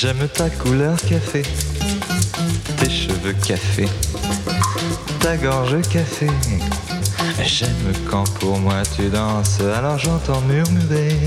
J'aime 0.00 0.28
ta 0.32 0.48
couleur 0.48 0.96
café, 1.08 1.42
tes 2.76 2.88
cheveux 2.88 3.32
café, 3.44 3.88
ta 5.18 5.36
gorge 5.36 5.80
café. 5.90 6.28
J'aime 7.44 7.92
quand 8.08 8.32
pour 8.34 8.60
moi 8.60 8.84
tu 8.94 9.08
danses, 9.08 9.60
alors 9.60 9.98
j'entends 9.98 10.40
murmurer 10.42 11.18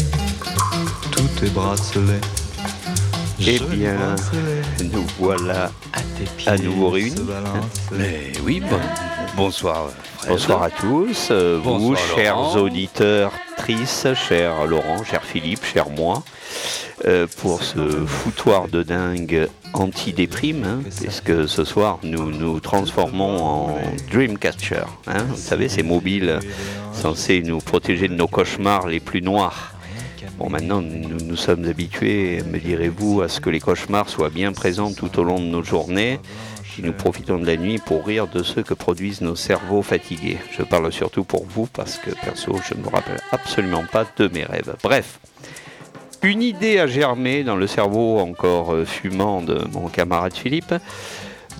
tous 1.12 1.28
tes 1.42 1.50
bracelets. 1.50 2.22
Eh 3.46 3.60
bien, 3.60 4.16
nous 4.94 5.06
voilà 5.20 5.70
à 6.46 6.58
nouveau 6.58 6.92
réunis. 6.92 7.28
Mais 7.92 8.32
oui, 8.46 8.64
bonsoir. 9.36 9.90
Bonsoir 10.30 10.64
à 10.64 10.70
tous, 10.70 11.30
euh, 11.32 11.60
vous, 11.62 11.96
chers 12.16 12.56
auditeurs, 12.56 13.34
tristes, 13.58 14.14
cher 14.14 14.66
Laurent, 14.66 15.04
cher 15.04 15.24
Philippe, 15.24 15.66
cher 15.66 15.90
moi, 15.90 16.24
euh, 17.06 17.28
pour 17.38 17.64
ce 17.64 18.06
foutoir 18.06 18.68
de 18.68 18.84
dingue 18.84 19.48
anti-déprime, 19.74 20.64
hein, 20.64 20.80
puisque 21.00 21.48
ce 21.48 21.64
soir 21.64 22.00
nous 22.04 22.32
nous 22.32 22.60
transformons 22.60 23.44
en 23.44 23.78
Dreamcatcher. 24.12 24.84
Hein, 25.08 25.24
vous 25.30 25.36
savez, 25.36 25.70
ces 25.70 25.84
mobiles 25.84 26.40
censés 26.94 27.42
nous 27.42 27.60
protéger 27.60 28.08
de 28.08 28.14
nos 28.14 28.28
cauchemars 28.28 28.88
les 28.88 29.00
plus 29.00 29.22
noirs. 29.22 29.74
Bon, 30.38 30.50
maintenant, 30.50 30.82
nous 30.82 31.24
nous 31.24 31.36
sommes 31.36 31.66
habitués, 31.66 32.42
me 32.44 32.60
direz-vous, 32.60 33.22
à 33.22 33.30
ce 33.30 33.40
que 33.40 33.50
les 33.50 33.60
cauchemars 33.60 34.10
soient 34.10 34.30
bien 34.30 34.54
présents 34.54 34.92
tout 34.92 35.20
au 35.20 35.24
long 35.24 35.40
de 35.40 35.46
nos 35.46 35.64
journées, 35.64 36.20
et 36.78 36.82
nous 36.82 36.94
profitons 36.94 37.38
de 37.38 37.46
la 37.46 37.58
nuit 37.58 37.80
pour 37.80 38.06
rire 38.06 38.28
de 38.28 38.42
ceux 38.42 38.64
que 38.64 38.74
produisent 38.74 39.22
nos 39.22 39.36
cerveaux 39.36 39.82
fatigués. 39.82 40.38
Je 40.52 40.64
parle 40.64 40.92
surtout 40.92 41.24
pour 41.24 41.46
vous, 41.46 41.68
parce 41.68 41.98
que 41.98 42.12
perso, 42.12 42.56
je 42.68 42.76
ne 42.76 42.84
me 42.84 42.90
rappelle 42.90 43.20
absolument 43.32 43.84
pas 43.92 44.06
de 44.18 44.28
mes 44.30 44.44
rêves. 44.44 44.76
Bref, 44.84 45.20
une 46.24 46.42
idée 46.44 46.80
a 46.80 46.88
germé 46.88 47.44
dans 47.44 47.56
le 47.56 47.68
cerveau 47.68 48.20
encore 48.20 48.74
euh, 48.74 48.86
fumant 48.86 49.42
de 49.42 49.66
mon 49.72 49.88
camarade 49.88 50.34
Philippe 50.34 50.74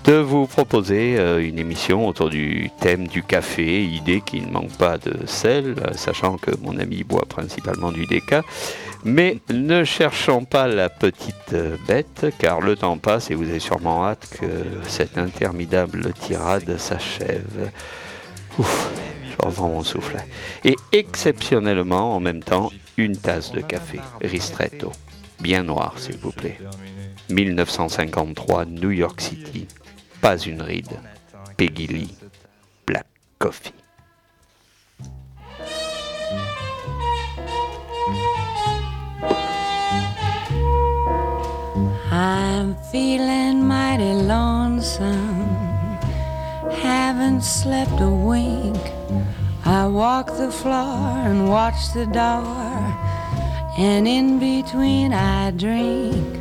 de 0.04 0.14
vous 0.14 0.46
proposer 0.46 1.16
euh, 1.18 1.46
une 1.46 1.58
émission 1.58 2.08
autour 2.08 2.30
du 2.30 2.70
thème 2.80 3.06
du 3.06 3.22
café, 3.22 3.84
idée 3.84 4.20
qui 4.20 4.40
ne 4.40 4.50
manque 4.50 4.72
pas 4.72 4.98
de 4.98 5.26
sel, 5.26 5.76
euh, 5.78 5.92
sachant 5.94 6.38
que 6.38 6.50
mon 6.60 6.78
ami 6.78 7.04
boit 7.04 7.24
principalement 7.28 7.92
du 7.92 8.06
déca. 8.06 8.42
Mais 9.04 9.38
ne 9.50 9.82
cherchons 9.82 10.44
pas 10.44 10.68
la 10.68 10.88
petite 10.88 11.56
bête, 11.88 12.26
car 12.38 12.60
le 12.60 12.76
temps 12.76 12.98
passe 12.98 13.32
et 13.32 13.34
vous 13.34 13.48
avez 13.48 13.58
sûrement 13.58 14.06
hâte 14.06 14.28
que 14.40 14.46
cette 14.86 15.18
interminable 15.18 16.12
tirade 16.12 16.78
s'achève. 16.78 17.70
Ouf, 18.58 18.90
je 19.24 19.44
reprends 19.44 19.68
mon 19.68 19.82
souffle. 19.82 20.18
Et 20.64 20.76
exceptionnellement, 20.92 22.14
en 22.14 22.20
même 22.20 22.44
temps, 22.44 22.70
une 22.96 23.16
tasse 23.16 23.52
de 23.52 23.60
café, 23.60 24.00
ristretto, 24.20 24.92
bien 25.40 25.62
noir 25.62 25.94
s'il 25.98 26.18
vous 26.18 26.32
plaît. 26.32 26.58
1953, 27.30 28.66
New 28.66 28.90
York 28.90 29.20
City, 29.20 29.66
pas 30.20 30.36
une 30.38 30.62
ride. 30.62 30.98
Peggy 31.56 31.86
Lee, 31.86 32.14
Black 32.86 33.06
Coffee. 33.38 33.72
I'm 42.10 42.76
feeling 42.90 43.66
mighty 43.66 44.12
lonesome, 44.14 45.46
haven't 46.82 47.42
slept 47.42 48.00
a 48.00 48.08
wink. 48.10 48.76
I 49.64 49.86
walk 49.86 50.26
the 50.26 50.50
floor 50.50 51.22
and 51.24 51.48
watch 51.48 51.92
the 51.94 52.06
door, 52.06 52.66
and 53.78 54.08
in 54.08 54.40
between 54.40 55.12
I 55.12 55.52
drink 55.52 56.40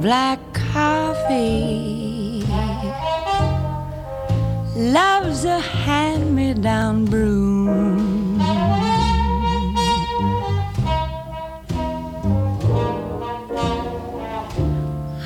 black 0.00 0.40
coffee. 0.52 2.44
Love's 4.74 5.44
a 5.44 5.60
hand 5.60 6.34
me 6.34 6.54
down 6.54 7.04
broom. 7.04 8.40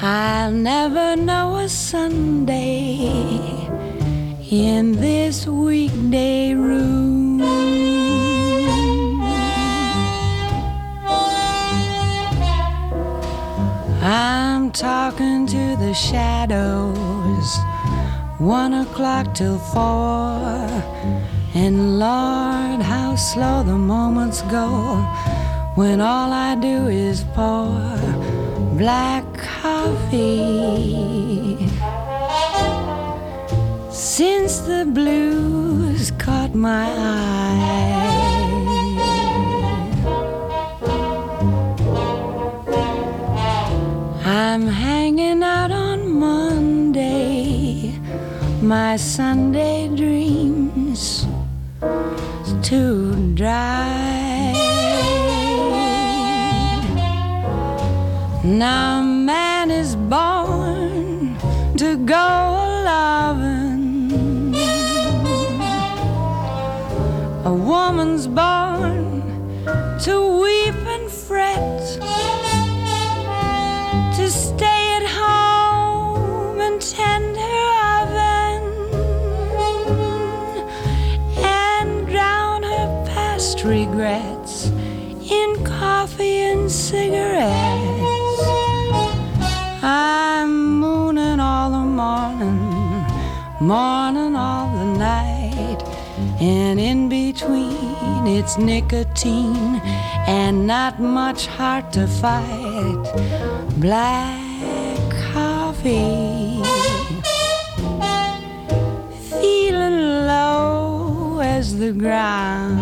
I'll 0.03 0.51
never 0.51 1.17
know 1.17 1.57
a 1.57 1.69
Sunday 1.69 3.52
in 4.53 4.93
this 4.93 5.47
weekday 5.47 6.53
room. 6.53 7.41
I'm 14.03 14.71
talking 14.73 15.47
to 15.47 15.77
the 15.77 15.95
shadows, 15.95 17.57
one 18.37 18.75
o'clock 18.75 19.33
till 19.33 19.59
four. 19.59 20.69
And 21.55 21.99
Lord, 21.99 22.83
how 22.83 23.17
slow 23.17 23.63
the 23.63 23.79
moments 23.79 24.43
go 24.43 24.99
when 25.77 26.03
all 26.03 26.31
I 26.31 26.57
do 26.57 26.89
is 26.89 27.25
pour 27.35 27.97
black 28.77 29.25
coffee. 29.33 30.93
Since 34.19 34.59
the 34.59 34.85
blues 34.85 36.11
caught 36.19 36.55
my 36.55 36.85
eye. 36.85 37.71
I'm 44.23 44.67
hanging 44.67 45.43
out 45.43 45.71
on 45.71 46.13
Monday, 46.13 47.99
my 48.61 48.97
Sunday 48.97 49.89
dreams 49.89 51.27
too 52.63 53.33
dry. 53.35 54.53
Now 58.45 59.01
man 59.01 59.71
is 59.71 59.97
born 59.97 61.39
to 61.79 61.97
go 61.97 62.52
woman's 67.63 68.27
born 68.27 69.23
to 70.01 70.41
weep 70.43 70.75
and 70.95 71.11
fret 71.11 71.81
to 74.17 74.29
stay 74.29 74.97
at 74.99 75.07
home 75.07 76.61
and 76.61 76.83
tend 76.83 77.37
her 77.37 77.71
oven 78.01 78.63
and 81.39 82.07
drown 82.09 82.63
her 82.65 83.05
past 83.07 83.63
regrets 83.63 84.67
in 85.31 85.65
coffee 85.65 86.39
and 86.53 86.71
cigarettes. 86.71 88.43
I'm 89.85 90.81
mooning 90.81 91.39
all 91.39 91.71
the 91.71 91.79
morning, 91.79 92.59
morning 93.61 94.35
all 94.35 94.69
the 94.77 94.99
night, 94.99 95.81
and 96.41 96.81
in 96.81 97.09
between 97.33 98.27
it's 98.27 98.59
nicotine 98.59 99.81
and 100.27 100.67
not 100.67 101.01
much 101.01 101.47
heart 101.47 101.91
to 101.91 102.07
fight. 102.07 103.05
Black 103.79 105.11
coffee, 105.33 106.63
feeling 109.41 110.27
low 110.27 111.41
as 111.41 111.79
the 111.79 111.93
ground. 111.93 112.79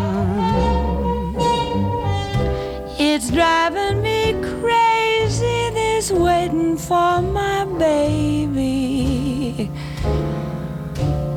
It's 2.99 3.31
driving 3.31 4.01
me 4.01 4.33
crazy, 4.59 5.69
this 5.79 6.11
waiting 6.11 6.75
for 6.75 7.21
my 7.21 7.63
baby 7.79 9.71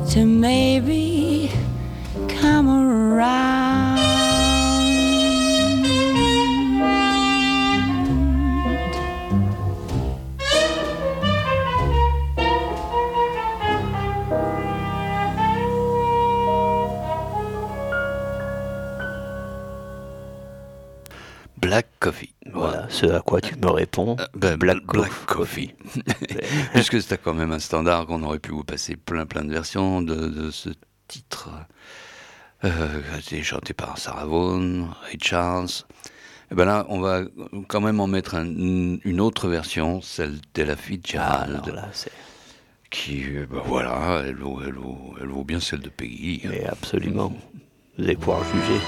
to 0.09 0.25
maybe 0.25 1.54
ce 22.95 23.05
à 23.07 23.19
quoi 23.19 23.41
tu 23.41 23.55
me 23.57 23.69
réponds. 23.69 24.15
Euh, 24.19 24.25
ben, 24.35 24.55
Black, 24.55 24.83
Black 24.85 25.11
Coffee. 25.25 25.73
Coffee. 25.73 25.75
Puisque 26.73 27.01
c'était 27.01 27.17
quand 27.17 27.33
même 27.33 27.51
un 27.51 27.59
standard 27.59 28.05
qu'on 28.05 28.23
aurait 28.23 28.39
pu 28.39 28.51
vous 28.51 28.63
passer 28.63 28.95
plein 28.95 29.25
plein 29.25 29.43
de 29.43 29.51
versions 29.51 30.01
de, 30.01 30.15
de 30.15 30.51
ce 30.51 30.69
titre. 31.07 31.49
Euh, 32.63 33.01
été 33.19 33.43
chanté 33.43 33.73
par 33.73 33.97
Sarah 33.97 34.25
Vaughan, 34.25 34.87
Ray 35.03 35.17
Charles. 35.21 35.67
Eh 36.51 36.55
ben 36.55 36.65
là, 36.65 36.85
on 36.89 36.99
va 36.99 37.23
quand 37.67 37.81
même 37.81 37.99
en 37.99 38.07
mettre 38.07 38.35
une 38.35 39.19
autre 39.19 39.47
version, 39.49 40.01
celle 40.01 40.37
d'Ella 40.53 40.75
Fitzgerald. 40.75 41.61
Ah, 41.75 41.89
qui, 42.91 43.23
ben 43.49 43.61
voilà, 43.65 44.23
elle 44.25 44.35
vaut, 44.35 44.61
elle, 44.61 44.75
elle 45.21 45.27
vaut, 45.27 45.43
bien 45.43 45.59
celle 45.59 45.81
de 45.81 45.89
Peggy. 45.89 46.41
Mais 46.45 46.65
absolument. 46.65 47.33
Vous 47.97 48.03
allez 48.03 48.15
pouvoir 48.15 48.43
juger. 48.43 48.79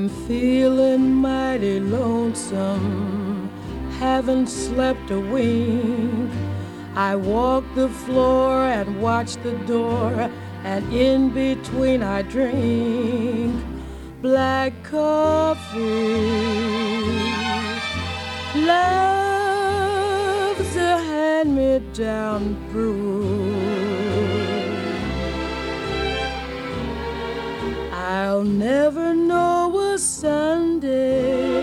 I'm 0.00 0.08
feeling 0.26 1.14
mighty 1.16 1.78
lonesome, 1.78 3.50
haven't 3.98 4.46
slept 4.46 5.10
a 5.10 5.20
wink. 5.20 6.32
I 6.94 7.14
walk 7.16 7.64
the 7.74 7.90
floor 7.90 8.64
and 8.64 9.02
watch 9.02 9.36
the 9.42 9.52
door, 9.66 10.30
and 10.64 10.90
in 10.90 11.28
between 11.34 12.02
I 12.02 12.22
drink 12.22 13.62
black 14.22 14.72
coffee. 14.84 15.78
Love's 18.54 18.76
a 20.76 20.96
hand 21.10 21.56
me 21.56 21.78
down 21.92 22.56
brew. 22.72 24.00
I'll 27.92 28.42
never 28.42 29.12
know 29.14 29.68
Sunday 30.00 31.60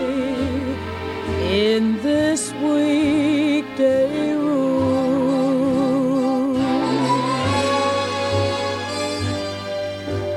in 1.50 2.00
this 2.02 2.52
weekday 2.52 4.34
room. 4.34 6.56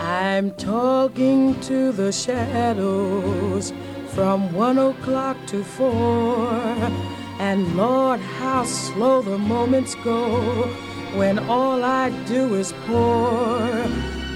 I'm 0.02 0.50
talking 0.56 1.60
to 1.62 1.92
the 1.92 2.12
shadows 2.12 3.72
from 4.08 4.52
one 4.52 4.80
o'clock 4.80 5.38
to 5.48 5.64
four. 5.64 6.50
And 7.40 7.78
Lord, 7.78 8.20
how 8.20 8.64
slow 8.64 9.22
the 9.22 9.38
moments 9.38 9.94
go 10.04 10.42
when 11.16 11.38
all 11.38 11.84
I 11.84 12.10
do 12.26 12.56
is 12.56 12.74
pour 12.88 13.60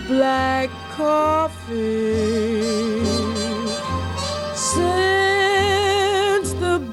black 0.08 0.70
coffee. 0.96 2.95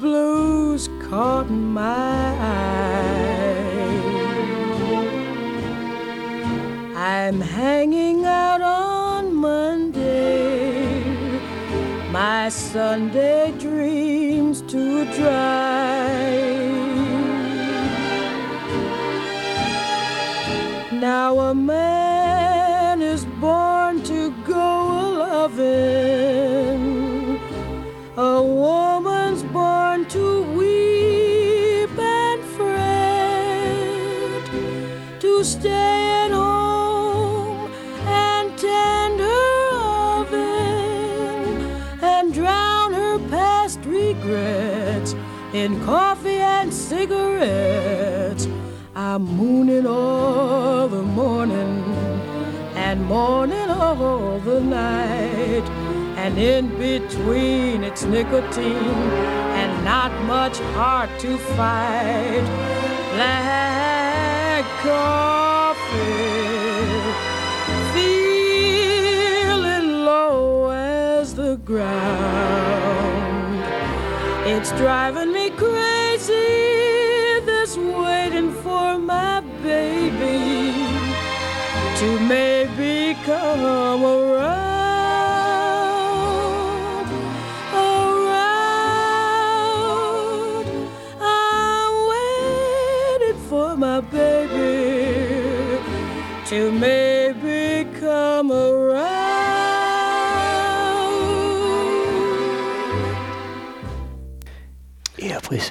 Blues 0.03 0.91
caught 1.09 1.49
my 1.49 2.35
eye, 2.41 2.83
I'm 6.97 7.41
hanging 7.41 8.25
out 8.25 8.61
on 8.61 9.33
Monday, 9.33 11.05
my 12.11 12.49
Sunday 12.49 13.55
dreams 13.61 14.63
to 14.73 15.05
dry. 15.15 16.33
Now 20.91 21.39
a 21.39 21.55
man 21.55 23.03
is 23.03 23.25
born 23.41 24.03
to 24.03 24.31
go 24.45 24.67
a 24.99 25.07
loving. 25.23 26.62
In 45.53 45.79
coffee 45.85 46.41
and 46.41 46.73
cigarettes. 46.73 48.49
I'm 48.95 49.23
mooning 49.23 49.87
all 49.87 50.89
the 50.89 51.03
morning 51.03 51.85
and 52.75 53.05
morning 53.05 53.69
all 53.69 54.39
the 54.41 54.61
night. 54.61 55.69
And 56.17 56.39
in 56.39 56.69
between 56.79 57.85
it's 57.85 58.05
nicotine 58.05 59.11
and 59.61 59.85
not 59.85 60.13
much 60.25 60.59
heart 60.75 61.11
to 61.21 61.37
fight. 61.37 62.45
Black 63.15 64.65
coffee, 64.81 65.83
feeling 67.93 69.89
low 70.05 70.71
as 70.71 71.35
the 71.35 71.57
ground. 71.57 72.72
It's 74.55 74.71
driving 74.73 75.33
me 75.33 75.49
crazy, 75.49 76.35
this 77.49 77.75
waiting 77.79 78.53
for 78.63 78.99
my 78.99 79.41
baby 79.63 80.73
to 81.99 82.21
maybe 82.21 83.17
come 83.25 84.05
around, 84.05 84.62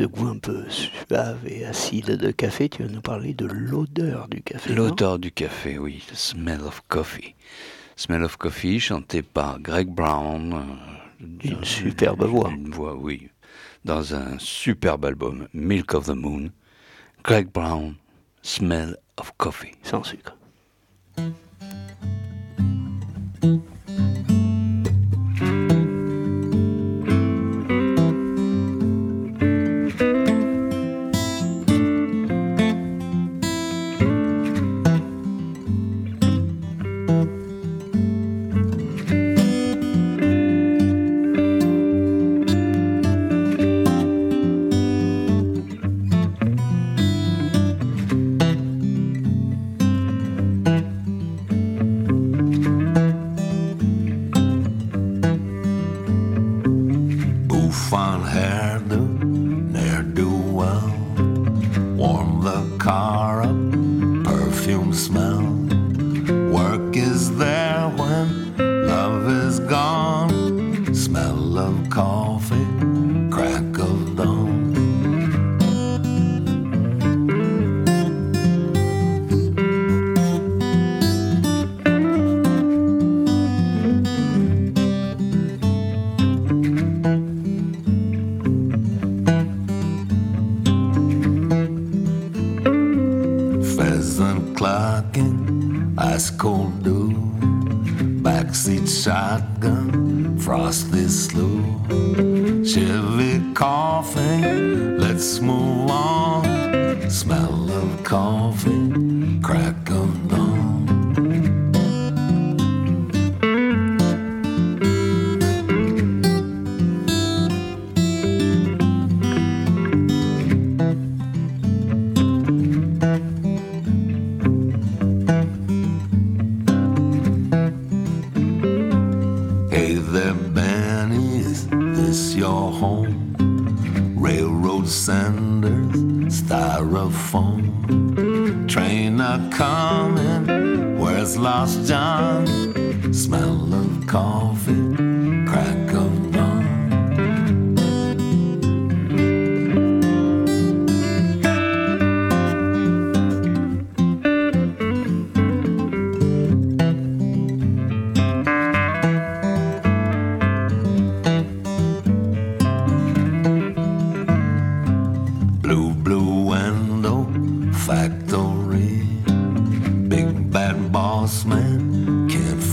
ce 0.02 0.08
goût 0.08 0.30
un 0.30 0.40
peu 0.40 0.64
suave 0.70 1.38
et 1.48 1.64
acide 1.64 2.18
de 2.18 2.32
café, 2.32 2.70
tu 2.70 2.82
vas 2.84 2.90
nous 2.90 3.02
parler 3.02 3.36
de 3.36 3.46
l'odeur 3.46 4.28
du 4.30 4.42
café. 4.42 4.74
L'odeur 4.74 5.20
du 5.20 5.32
café, 5.32 5.78
oui, 5.78 6.04
the 6.12 6.16
smell 6.16 6.62
of 6.62 6.82
coffee. 6.88 7.36
Smell 7.96 8.24
of 8.24 8.36
Coffee, 8.38 8.80
chanté 8.80 9.22
par 9.22 9.60
Greg 9.60 9.88
Brown. 9.88 10.54
euh, 10.54 11.26
Une 11.44 11.64
superbe 11.64 12.24
voix. 12.24 12.50
Une 12.50 12.72
voix, 12.72 12.96
oui. 12.96 13.30
Dans 13.86 14.16
un 14.16 14.40
superbe 14.40 15.06
album, 15.06 15.48
Milk 15.54 15.94
of 15.94 16.08
the 16.08 16.16
Moon. 16.16 16.50
Greg 17.24 17.52
Brown, 17.52 17.94
Smell 18.42 18.98
of 19.18 19.32
Coffee. 19.38 19.76
Sans 19.84 20.04
sucre. 20.04 20.36
Hairdo, 58.34 59.02
ne'er 59.74 60.04
do 60.04 60.30
well. 60.60 60.94
Warm 61.96 62.44
the 62.44 62.78
car 62.78 63.21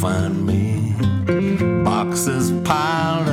find 0.01 0.47
me. 0.47 0.95
Boxes 1.83 2.53
piled 2.65 3.28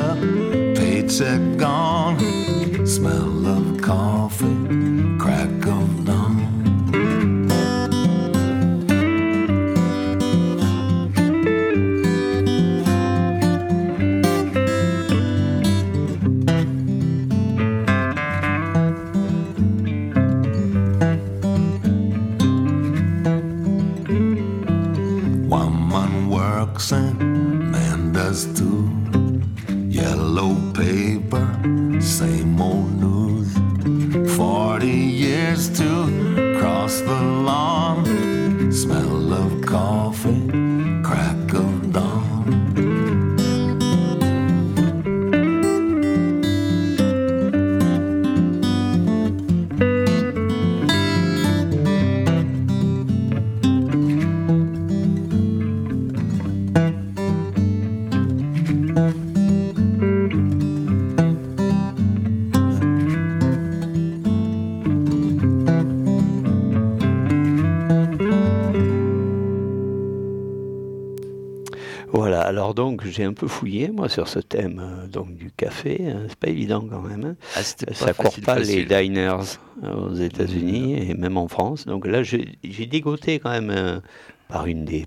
donc 73.05 73.13
j'ai 73.13 73.23
un 73.23 73.33
peu 73.33 73.47
fouillé 73.47 73.89
moi 73.89 74.09
sur 74.09 74.27
ce 74.27 74.39
thème 74.39 74.79
euh, 74.83 75.07
donc 75.07 75.35
du 75.35 75.51
café, 75.51 76.07
hein, 76.11 76.25
c'est 76.27 76.37
pas 76.39 76.47
évident 76.49 76.85
quand 76.89 77.01
même. 77.01 77.23
hein. 77.25 77.35
Ah, 77.55 77.63
Ça 77.63 78.13
court 78.13 78.25
facile, 78.33 78.43
pas 78.43 78.59
les 78.59 78.85
diners 78.85 79.37
euh, 79.83 79.93
aux 79.93 80.13
États-Unis 80.15 81.09
et 81.09 81.13
même 81.13 81.37
en 81.37 81.47
France. 81.47 81.85
Donc 81.85 82.07
là, 82.07 82.23
j'ai 82.23 82.57
j'ai 82.63 82.85
dégoté 82.85 83.39
quand 83.39 83.51
même 83.51 83.69
euh, 83.69 83.99
par 84.47 84.65
une 84.65 84.85
des 84.85 85.05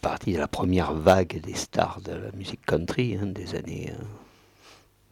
parties 0.00 0.32
de 0.32 0.38
la 0.38 0.48
première 0.48 0.94
vague 0.94 1.40
des 1.42 1.54
stars 1.54 2.00
de 2.02 2.12
la 2.12 2.30
musique 2.32 2.64
country 2.66 3.18
hein, 3.20 3.26
des 3.26 3.54
années 3.54 3.92
euh, 3.98 4.02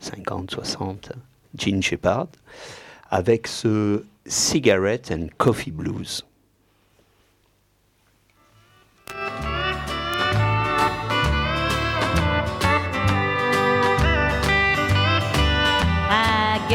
50, 0.00 0.50
60, 0.50 1.12
Gene 1.56 1.82
Shepard, 1.82 2.28
avec 3.10 3.46
ce 3.48 4.04
Cigarette 4.26 5.10
and 5.12 5.26
Coffee 5.38 5.72
Blues. 5.72 6.24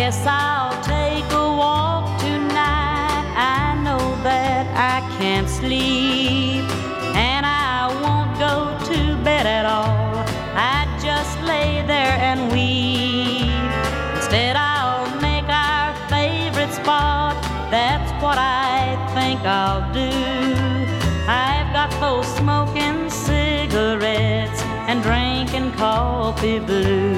Guess 0.03 0.27
I'll 0.27 0.75
take 0.83 1.31
a 1.31 1.48
walk 1.63 2.19
tonight. 2.19 3.25
I 3.38 3.74
know 3.86 4.03
that 4.27 4.65
I 4.91 5.00
can't 5.17 5.48
sleep, 5.48 6.65
and 7.15 7.45
I 7.45 7.88
won't 8.03 8.33
go 8.48 8.55
to 8.89 9.00
bed 9.24 9.45
at 9.45 9.65
all. 9.65 10.25
I 10.75 10.79
just 11.07 11.33
lay 11.51 11.88
there 11.88 12.15
and 12.29 12.51
weep. 12.51 13.48
Instead, 14.17 14.57
I'll 14.57 15.07
make 15.22 15.48
our 15.48 15.95
favorite 16.10 16.74
spot. 16.74 17.36
That's 17.72 18.12
what 18.22 18.38
I 18.38 19.00
think 19.15 19.39
I'll 19.62 19.88
do. 19.93 20.12
I've 21.45 21.72
got 21.77 21.91
those 22.03 22.27
smoking 22.36 23.10
cigarettes 23.10 24.62
and 24.89 25.01
drinking 25.01 25.72
coffee 25.79 26.60
blues 26.60 27.12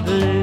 blue. 0.00 0.41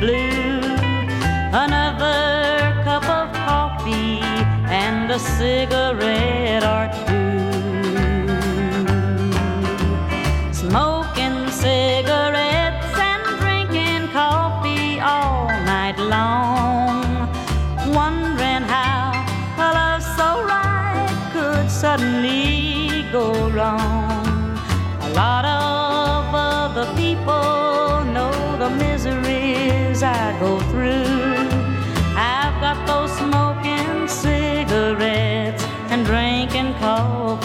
Blue. 0.00 0.60
Another 1.52 2.82
cup 2.84 3.04
of 3.08 3.32
coffee 3.32 4.20
and 4.68 5.10
a 5.10 5.18
cigarette 5.18 6.15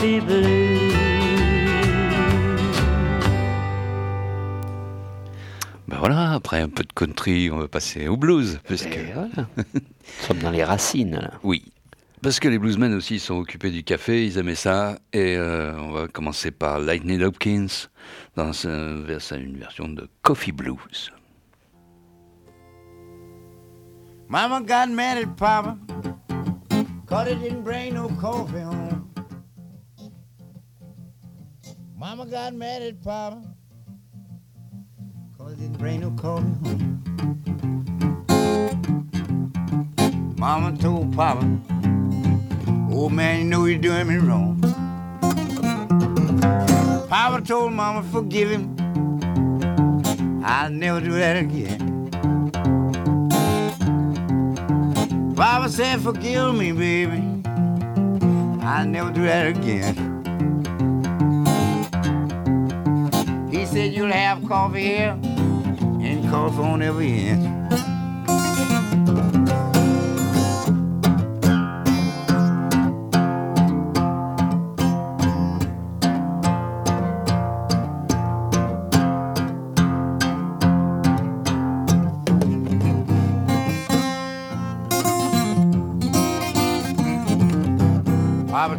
coffee 0.02 0.22
blues. 0.22 0.94
Ben 5.88 5.98
voilà, 6.00 6.34
après 6.34 6.62
un 6.62 6.70
peu 6.70 6.84
de 6.84 6.94
country, 6.94 7.52
on 7.52 7.58
va 7.58 7.68
passer 7.68 8.08
au 8.08 8.18
blues. 8.18 8.60
Parce 8.68 8.84
que... 8.84 9.14
Voilà. 9.14 9.48
Nous 9.74 10.28
sommes 10.28 10.40
dans 10.40 10.52
les 10.52 10.64
racines. 10.64 11.16
Là. 11.16 11.32
Oui. 11.44 11.64
Parce 12.24 12.40
que 12.40 12.48
les 12.48 12.58
bluesmen 12.60 12.94
aussi 12.94 13.20
sont 13.20 13.36
occupés 13.36 13.72
du 13.72 13.84
café, 13.84 14.26
ils 14.26 14.38
aimaient 14.38 14.56
ça. 14.56 14.98
Et 15.14 15.38
euh, 15.38 15.76
on 15.78 15.92
va 15.92 16.08
commencer 16.08 16.52
par 16.52 16.80
Lightning 16.80 17.22
Hopkins 17.22 17.68
dans 18.36 18.54
une 18.54 19.04
version 19.06 19.88
de 19.88 20.08
Coffee 20.22 20.52
Blues. 20.52 21.12
Mama 24.30 24.62
got 24.62 24.90
mad 24.90 25.18
at 25.18 25.36
Papa, 25.36 25.78
cause 27.06 27.28
he 27.28 27.36
didn't 27.36 27.64
bring 27.64 27.96
no 27.96 28.08
coffee 28.18 28.62
home. 28.62 29.01
Mama 32.02 32.26
got 32.26 32.56
mad 32.56 32.82
at 32.82 33.00
Papa, 33.04 33.44
cause 35.38 35.52
he 35.52 35.62
didn't 35.62 35.78
bring 35.78 36.00
no 36.00 36.10
coffee 36.10 36.48
home. 36.64 37.04
Mama 40.36 40.76
told 40.78 41.16
Papa, 41.16 41.46
old 42.92 43.14
man, 43.14 43.42
you 43.42 43.46
know 43.46 43.66
you're 43.66 43.78
doing 43.78 44.08
me 44.08 44.16
wrong. 44.16 44.60
Papa 47.08 47.44
told 47.46 47.72
Mama, 47.74 48.02
forgive 48.12 48.50
him. 48.50 48.76
I'll 50.44 50.72
never 50.72 51.02
do 51.02 51.12
that 51.12 51.38
again. 51.38 52.10
Papa 55.36 55.70
said, 55.70 56.02
forgive 56.02 56.56
me, 56.56 56.72
baby. 56.72 57.22
I'll 58.66 58.88
never 58.88 59.12
do 59.12 59.22
that 59.22 59.56
again. 59.56 60.11
Said, 63.72 63.94
you'll 63.94 64.12
have 64.12 64.46
coffee 64.50 64.84
here 64.84 65.18
and 66.02 66.30
coffee 66.30 66.62
on 66.62 66.82
every 66.82 67.12
end. 67.14 67.48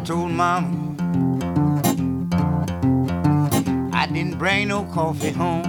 Told 0.04 0.32
Mama 0.32 0.81
bring 4.42 4.66
no 4.66 4.82
coffee 4.86 5.30
home. 5.30 5.62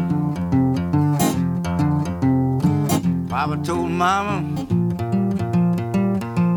Papa 3.29 3.61
told 3.63 3.91
Mama 3.91 4.41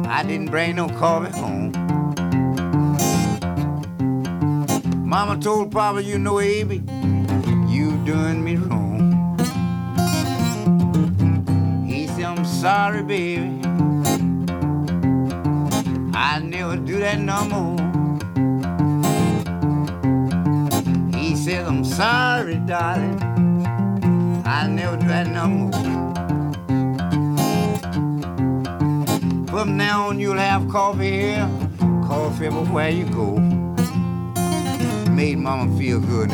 I 0.09 0.23
didn't 0.27 0.50
bring 0.50 0.76
no 0.76 0.89
coffee 0.89 1.39
home. 1.39 1.73
Mama 5.07 5.37
told 5.37 5.71
Papa, 5.71 6.02
you 6.02 6.19
know, 6.19 6.39
Abby, 6.41 6.83
you 7.69 7.91
doing 8.07 8.43
me 8.43 8.57
wrong. 8.57 9.37
He 11.87 12.07
said, 12.07 12.25
I'm 12.25 12.47
sorry, 12.47 13.02
baby. 13.02 13.61
I'll 16.15 16.41
never 16.41 16.79
do 16.79 16.99
that 16.99 17.19
no 17.21 17.45
more. 17.45 17.86
I'm 21.67 21.85
sorry, 21.85 22.57
darling. 22.57 23.21
I'll 24.47 24.71
never 24.71 24.97
do 24.97 25.31
no 25.33 25.47
more. 25.49 25.73
From 29.49 29.76
now 29.76 30.09
on, 30.09 30.21
you'll 30.21 30.39
have 30.39 30.69
coffee 30.69 31.11
here, 31.11 31.50
coffee 32.07 32.47
everywhere 32.47 32.91
you 32.91 33.07
go. 33.07 33.39
Made 35.11 35.39
mama 35.39 35.76
feel 35.76 35.99
good 35.99 36.31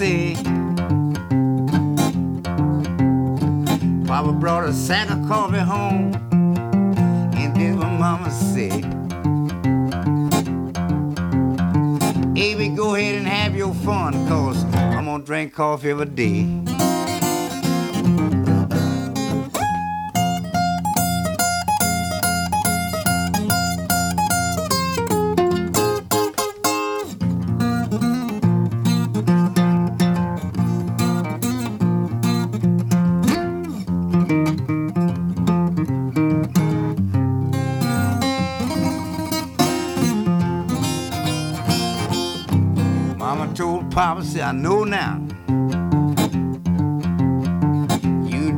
Said. 0.00 0.36
Papa 4.06 4.32
brought 4.32 4.64
a 4.64 4.72
sack 4.72 5.10
of 5.10 5.28
coffee 5.28 5.58
home, 5.58 6.14
and 7.34 7.54
this 7.54 7.76
what 7.76 7.92
Mama 8.00 8.30
said. 8.30 8.82
Amy, 12.34 12.74
go 12.74 12.94
ahead 12.94 13.16
and 13.16 13.26
have 13.26 13.54
your 13.54 13.74
fun, 13.74 14.14
cause 14.26 14.64
I'm 14.74 15.04
gonna 15.04 15.22
drink 15.22 15.52
coffee 15.52 15.90
every 15.90 16.06
day. 16.06 16.69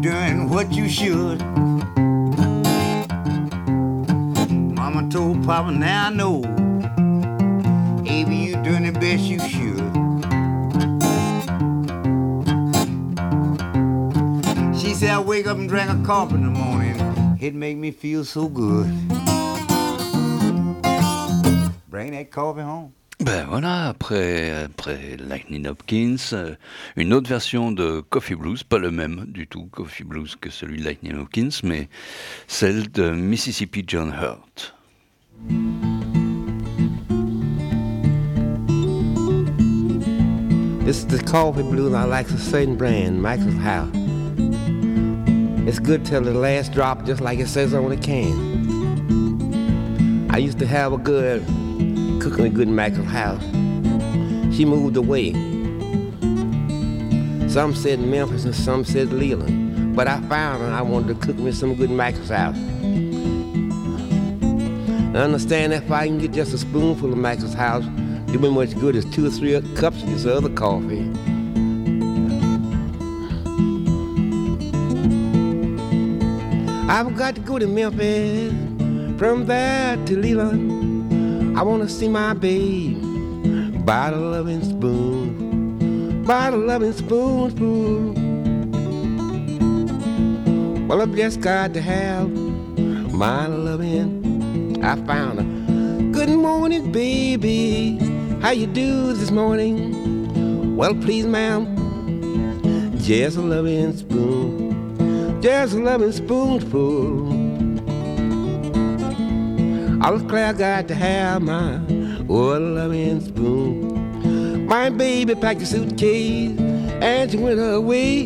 Doing 0.03 0.51
what 0.51 0.73
you 0.73 0.88
should. 0.88 1.41
Mama 4.75 5.09
told 5.09 5.45
Papa, 5.47 5.71
now 5.71 6.09
I 6.09 6.11
know. 6.11 6.41
Maybe 8.03 8.35
you 8.35 8.57
doing 8.65 8.83
the 8.83 8.91
best 8.91 9.23
you 9.23 9.38
should. 9.38 9.79
She 14.77 14.93
said, 14.93 15.11
I 15.11 15.21
wake 15.21 15.47
up 15.47 15.57
and 15.57 15.69
drink 15.69 15.88
a 15.88 16.05
coffee 16.05 16.35
in 16.35 16.43
the 16.43 16.51
morning. 16.51 16.99
It 17.41 17.55
make 17.55 17.77
me 17.77 17.93
feel 17.93 18.25
so 18.25 18.49
good. 18.49 18.87
Bring 21.88 22.11
that 22.11 22.33
coffee 22.33 22.62
home. 22.62 22.93
Ben 23.25 23.47
voilà, 23.49 23.89
après, 23.89 24.67
Lightning 25.19 25.69
Hopkins, 25.69 26.17
euh, 26.33 26.57
une 26.97 27.13
autre 27.15 27.29
version 27.29 27.71
de 27.71 28.01
Coffee 28.01 28.35
Blues, 28.35 28.65
pas 28.65 28.79
le 28.79 28.91
même 28.91 29.27
du 29.29 29.47
tout, 29.47 29.69
Coffee 29.71 30.03
Blues, 30.03 30.35
que 30.41 30.51
celui 30.51 30.81
de 30.81 30.85
Lightning 30.85 31.17
Hopkins, 31.17 31.61
mais 31.63 31.89
celle 32.49 32.91
de 32.91 33.11
Mississippi 33.11 33.85
John 33.87 34.13
Hurt. 34.13 34.75
This 40.85 40.99
is 40.99 41.07
the 41.07 41.23
coffee 41.25 41.63
blues 41.63 41.95
I 41.95 42.05
like 42.05 42.29
a 42.29 42.39
certain 42.39 42.75
brand, 42.77 43.23
Michael's 43.23 43.55
House. 43.63 43.95
It's 45.65 45.79
good 45.79 46.05
till 46.05 46.23
the 46.23 46.35
last 46.35 46.73
drop, 46.73 47.07
just 47.07 47.21
like 47.21 47.39
it 47.39 47.47
says 47.47 47.73
on 47.73 47.89
the 47.89 47.97
can. 47.97 48.63
I 50.29 50.39
used 50.39 50.59
to 50.59 50.67
have 50.67 50.93
a 50.93 50.99
good 50.99 51.45
cooking 52.23 52.47
a 52.47 52.51
good 52.51 52.69
Michael's 52.69 53.09
House. 53.09 53.43
She 54.55 54.65
moved 54.65 54.97
away. 54.97 55.33
Some 57.49 57.75
said 57.75 57.99
Memphis 57.99 58.45
and 58.45 58.55
some 58.55 58.85
said 58.85 59.13
Leland. 59.13 59.97
But 59.97 60.07
I 60.07 60.21
found 60.23 60.63
her 60.63 60.71
I 60.71 60.83
wanted 60.83 61.21
to 61.21 61.27
cook 61.27 61.37
me 61.37 61.51
some 61.51 61.75
good 61.75 61.91
Michael's 61.91 62.29
House. 62.29 62.57
I 65.15 65.19
understand 65.19 65.73
that 65.73 65.83
if 65.83 65.91
I 65.91 66.07
can 66.07 66.19
get 66.19 66.33
just 66.33 66.55
a 66.55 66.59
spoonful 66.59 67.13
of 67.13 67.19
Michael's 67.19 67.55
House, 67.55 67.85
do 68.31 68.39
me 68.39 68.51
much 68.51 68.79
good 68.79 68.95
as 68.95 69.05
two 69.07 69.27
or 69.27 69.31
three 69.31 69.61
cups 69.75 70.03
of 70.05 70.11
this 70.11 70.25
other 70.25 70.49
coffee. 70.49 71.11
I've 76.89 77.17
got 77.17 77.35
to 77.35 77.41
go 77.41 77.59
to 77.59 77.67
Memphis, 77.67 78.53
from 79.19 79.47
there 79.47 79.97
to 80.07 80.17
Leland. 80.17 80.82
I 81.55 81.62
wanna 81.62 81.88
see 81.88 82.09
my 82.09 82.33
babe 82.33 82.99
by 83.85 84.11
the 84.11 84.17
loving 84.17 84.65
spoon, 84.65 86.25
by 86.25 86.51
the 86.51 86.57
loving 86.57 86.95
spoonful. 86.95 88.15
Well, 90.88 91.03
I've 91.03 91.15
just 91.15 91.43
got 91.43 91.75
to 91.75 91.81
have 91.83 92.31
my 93.12 93.47
loving. 93.47 94.83
I 94.83 94.97
found 95.07 95.41
a 95.41 95.45
good 96.12 96.31
morning, 96.31 96.91
baby. 96.91 97.99
How 98.41 98.51
you 98.51 98.67
do 98.67 99.12
this 99.12 99.31
morning? 99.31 100.77
Well, 100.77 100.95
please, 100.95 101.27
ma'am, 101.27 101.67
just 102.99 103.37
a 103.37 103.43
loving 103.43 103.95
spoon, 103.97 105.41
just 105.43 105.75
a 105.75 105.79
loving 105.79 106.12
spoonful. 106.12 107.22
I 110.05 110.11
was 110.11 110.23
glad 110.25 110.57
I 110.57 110.59
got 110.59 110.88
to 110.88 110.97
have 110.97 111.43
my 111.43 111.77
oh, 112.29 112.59
loving 112.59 113.21
spoon. 113.21 114.67
My 114.67 114.91
baby 114.91 115.37
packed 115.37 115.62
a 115.62 115.67
suitcase 115.67 116.59
and 116.59 117.31
she 117.31 117.37
went 117.37 117.61
away. 117.61 118.25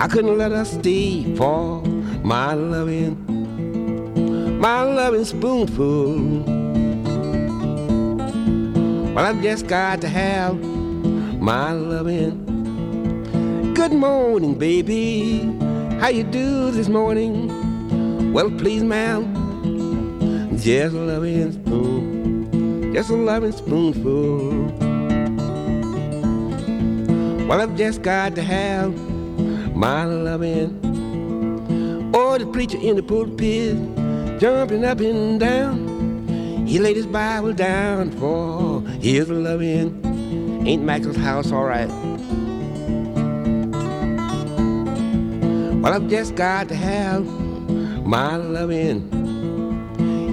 I 0.00 0.08
couldn't 0.08 0.36
let 0.36 0.50
her 0.50 0.64
stay 0.64 1.36
for 1.36 1.82
my 2.24 2.54
loving, 2.54 3.14
my 4.58 4.82
loving 4.82 5.24
spoonful. 5.24 6.42
Well, 9.14 9.24
I've 9.24 9.40
just 9.42 9.68
got 9.68 10.00
to 10.00 10.08
have 10.08 10.60
my 11.40 11.70
loving. 11.70 12.42
Good 13.72 13.92
morning, 13.92 14.58
baby. 14.58 15.42
How 16.00 16.08
you 16.08 16.24
do 16.24 16.72
this 16.72 16.88
morning? 16.88 18.32
Well, 18.32 18.50
please, 18.50 18.82
ma'am, 18.82 19.35
just 20.66 20.96
a 20.96 20.98
loving 20.98 21.52
spoon, 21.52 22.92
just 22.92 23.10
a 23.10 23.14
loving 23.14 23.52
spoonful. 23.52 24.50
Well, 27.46 27.60
I've 27.60 27.76
just 27.76 28.02
got 28.02 28.34
to 28.34 28.42
have 28.42 28.92
my 29.76 30.04
loving. 30.06 30.80
Or 32.12 32.34
oh, 32.34 32.38
the 32.38 32.46
preacher 32.46 32.78
in 32.78 32.96
the 32.96 33.04
pulpit, 33.04 33.76
jumping 34.40 34.84
up 34.84 34.98
and 34.98 35.38
down. 35.38 36.66
He 36.66 36.80
laid 36.80 36.96
his 36.96 37.06
Bible 37.06 37.52
down 37.52 38.10
for 38.18 38.80
his 39.00 39.28
loving. 39.28 40.04
Ain't 40.66 40.82
Michael's 40.82 41.14
house 41.14 41.52
all 41.52 41.62
right? 41.62 41.86
Well, 45.80 45.94
I've 45.94 46.08
just 46.08 46.34
got 46.34 46.68
to 46.70 46.74
have 46.74 47.24
my 48.04 48.34
loving. 48.34 49.15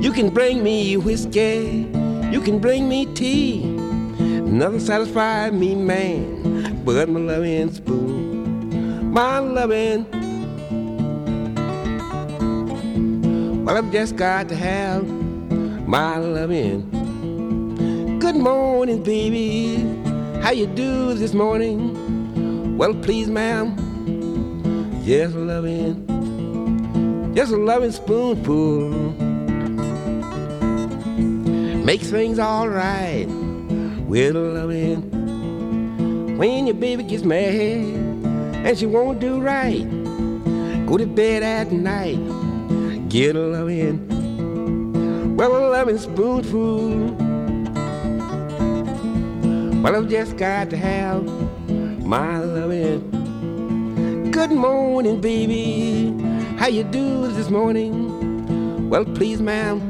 You 0.04 0.12
can 0.12 0.32
bring 0.32 0.62
me 0.62 0.98
whiskey, 0.98 1.88
you 2.30 2.42
can 2.42 2.60
bring 2.60 2.89
me 2.89 3.06
tea. 3.06 3.63
Nothing 3.63 4.82
satisfies 4.82 5.54
me, 5.54 5.76
man, 5.76 6.84
but 6.84 7.08
my 7.08 7.22
loving 7.22 7.72
spoon, 7.74 9.13
my 9.13 9.39
loving. 9.39 10.06
Well, 13.63 13.78
I've 13.78 13.94
just 13.94 14.18
got 14.18 14.50
to 14.50 14.58
have 14.58 15.08
my 15.88 16.18
loving. 16.18 16.89
Good 18.20 18.36
morning, 18.36 19.04
baby. 19.04 19.78
How 20.42 20.52
you 20.52 20.68
do 20.68 21.13
this 21.13 21.34
morning? 21.34 22.78
Well, 22.78 22.94
please, 22.94 23.30
ma'am, 23.30 23.78
just 25.06 25.34
loving, 25.34 26.06
just 27.34 27.54
a 27.54 27.58
loving 27.58 27.94
spoonful 27.94 29.22
makes 31.84 32.10
things 32.10 32.39
all 32.39 32.69
right 32.69 33.26
with 34.08 34.36
a 34.36 34.39
loving. 34.39 36.38
When 36.38 36.65
your 36.65 36.76
baby 36.76 37.04
gets 37.04 37.24
mad 37.24 37.43
and 37.46 38.78
she 38.78 38.86
won't 38.86 39.19
do 39.19 39.41
right, 39.41 39.84
go 40.88 40.98
to 40.98 41.06
bed 41.06 41.43
at 41.43 41.74
night, 41.74 42.19
get 43.10 43.36
a 43.36 43.39
loving. 43.39 44.08
Well, 45.36 45.58
a 45.58 45.60
loving 45.72 45.98
spoonful. 45.98 47.15
Well, 49.82 49.96
I've 49.98 50.08
just 50.10 50.38
got 50.38 50.69
to 50.69 50.78
have 50.78 51.26
my 52.06 52.39
loving. 52.39 54.32
Good 54.32 54.52
morning, 54.52 55.19
baby. 55.19 56.15
How 56.58 56.67
you 56.67 56.84
do 56.86 57.28
this 57.34 57.50
morning? 57.50 58.89
Well, 58.89 59.04
please, 59.04 59.41
ma'am, 59.41 59.82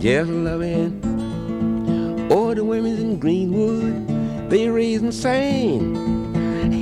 just 0.00 0.30
loving. 0.30 0.98
All 2.32 2.54
the 2.54 2.64
women 2.64 2.96
in 2.96 3.18
Greenwood, 3.18 4.48
they 4.48 4.68
raise 4.70 5.02
insane. 5.02 5.94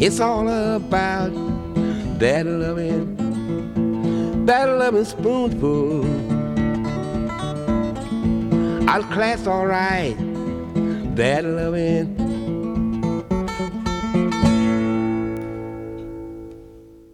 It's 0.01 0.21
all 0.21 0.49
about 0.49 1.33
that 2.21 2.47
loving, 2.47 3.17
that 4.47 4.67
loving 4.67 5.05
spoonful. 5.05 6.05
I'll 8.89 9.03
class 9.03 9.49
all 9.49 9.67
right, 9.67 10.15
that 11.17 11.45
loving. 11.45 12.28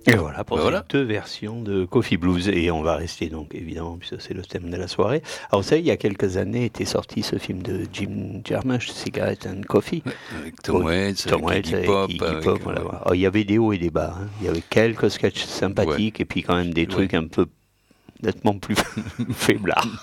Et 0.07 0.17
voilà 0.17 0.45
pour 0.45 0.59
Voilà. 0.59 0.85
ces 0.91 0.99
deux 0.99 1.05
versions 1.05 1.61
de 1.63 1.85
Coffee 1.87 2.17
Blues. 2.17 2.49
Et 2.49 2.71
on 2.71 2.83
va 2.83 2.97
rester 2.97 3.29
donc 3.29 3.55
évidemment, 3.55 3.97
puisque 3.97 4.21
c'est 4.21 4.35
le 4.35 4.43
thème 4.43 4.69
de 4.71 4.77
la 4.77 4.87
soirée. 4.89 5.23
Alors 5.51 5.63
vous 5.63 5.69
savez, 5.69 5.81
il 5.81 5.87
y 5.87 5.91
a 5.91 5.97
quelques 5.97 6.37
années 6.37 6.65
était 6.67 6.85
sorti 6.85 7.23
ce 7.23 7.37
film 7.39 7.63
de 7.63 7.87
Jim 7.93 8.41
Jarmusch, 8.45 8.91
Cigarette 8.91 9.47
and 9.47 9.63
Coffee. 9.67 10.03
Avec 10.41 10.61
Tom 10.63 10.77
Oui, 10.77 10.85
Waits, 10.85 11.27
Tom 11.27 11.43
avec 11.47 11.47
Waits 11.49 11.67
Iggy 11.67 11.75
avec 11.75 11.87
Pop. 11.87 12.11
Iggy 12.11 12.25
avec- 12.25 12.45
Pop, 12.45 12.61
voilà, 12.63 12.81
voilà. 12.83 12.99
Alors, 12.99 13.15
il 13.15 13.21
y 13.21 13.27
avait 13.27 13.45
des 13.45 13.59
hauts 13.59 13.73
et 13.73 13.79
des 13.79 13.91
bas. 13.91 14.15
hein. 14.21 14.29
Il 14.41 14.47
y 14.47 14.49
avait 14.51 14.63
quelques 14.69 15.11
sketchs 15.11 15.45
sympathiques 15.45 16.21
et 16.21 16.25
puis 16.25 16.43
quand 16.43 16.57
même 16.57 16.75
des 16.75 16.87
trucs 16.87 17.15
un 17.15 17.27
peu 17.27 17.47
nettement 18.23 18.59
plus 18.59 18.77
faiblards. 19.33 20.03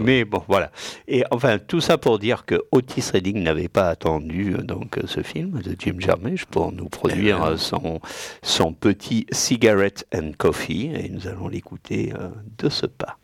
Mais 0.00 0.24
bon, 0.24 0.42
voilà. 0.48 0.70
Et 1.06 1.24
enfin, 1.30 1.58
tout 1.58 1.80
ça 1.80 1.98
pour 1.98 2.18
dire 2.18 2.44
que 2.44 2.56
Otis 2.72 3.10
Redding 3.12 3.42
n'avait 3.42 3.68
pas 3.68 3.88
attendu 3.88 4.54
euh, 4.54 4.62
donc 4.62 4.98
euh, 4.98 5.02
ce 5.06 5.22
film 5.22 5.60
de 5.62 5.74
Jim 5.78 5.96
Jarmusch 5.98 6.44
pour 6.46 6.72
nous 6.72 6.88
produire 6.88 7.40
Eh 7.44 7.52
euh, 7.52 7.56
son, 7.56 8.00
son 8.42 8.72
petit 8.72 9.26
Cigarette 9.32 10.06
and 10.14 10.32
Coffee. 10.38 10.90
Et 10.94 11.08
nous 11.08 11.26
allons 11.26 11.48
l'écouter 11.48 12.12
euh, 12.18 12.28
de 12.58 12.68
ce 12.68 12.86
pas. 12.86 13.18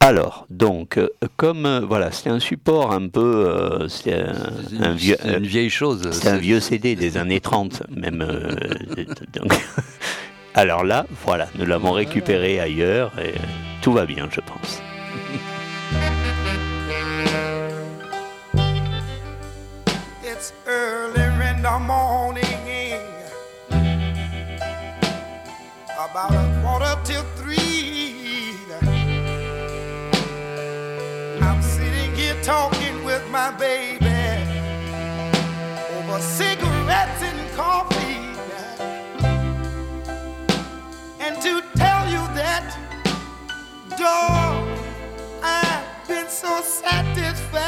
Alors, 0.00 0.46
donc, 0.48 0.96
euh, 0.96 1.08
comme 1.36 1.66
euh, 1.66 1.80
voilà, 1.80 2.12
c'était 2.12 2.30
un 2.30 2.38
support 2.38 2.92
un 2.92 3.08
peu, 3.08 3.44
euh, 3.48 3.84
un, 3.84 3.88
C'est 3.88 4.10
une, 4.72 4.84
un 4.84 4.92
vieux, 4.92 5.16
c'est 5.20 5.36
une 5.36 5.46
vieille 5.46 5.70
chose. 5.70 6.08
c'est 6.12 6.28
un 6.28 6.34
c'est- 6.34 6.38
vieux 6.40 6.60
CD 6.60 6.94
des 6.94 7.16
années 7.16 7.40
30, 7.40 7.82
même. 7.90 8.22
euh, 8.22 8.54
donc, 9.34 9.52
alors 10.54 10.84
là, 10.84 11.04
voilà, 11.24 11.48
nous 11.56 11.66
l'avons 11.66 11.90
récupéré 11.92 12.60
ailleurs 12.60 13.12
et 13.18 13.34
tout 13.82 13.92
va 13.92 14.06
bien, 14.06 14.28
je 14.30 14.40
pense. 14.40 14.80
It's 20.24 20.52
early 20.66 21.20
in 21.22 21.62
the 21.62 21.78
morning, 21.80 22.44
about 25.98 26.47
talking 32.48 33.04
with 33.04 33.22
my 33.28 33.50
baby 33.58 34.06
over 35.98 36.18
cigarettes 36.18 37.22
and 37.22 37.40
coffee. 37.54 38.24
And 41.20 41.36
to 41.42 41.60
tell 41.76 42.08
you 42.08 42.22
that, 42.40 42.66
dog, 43.98 44.66
I've 45.42 46.08
been 46.08 46.30
so 46.30 46.62
satisfied. 46.62 47.58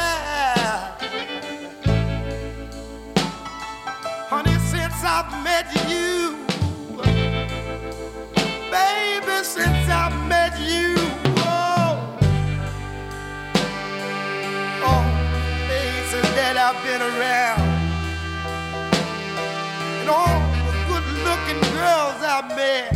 Honey, 4.31 4.57
since 4.73 5.03
I've 5.03 5.31
met 5.43 5.67
you, 5.91 6.20
I've 16.73 16.83
been 16.85 17.01
around. 17.01 17.61
And 19.99 20.09
all 20.09 20.39
the 20.67 20.71
good 20.87 21.03
looking 21.27 21.59
girls 21.75 22.19
I've 22.23 22.55
met, 22.55 22.93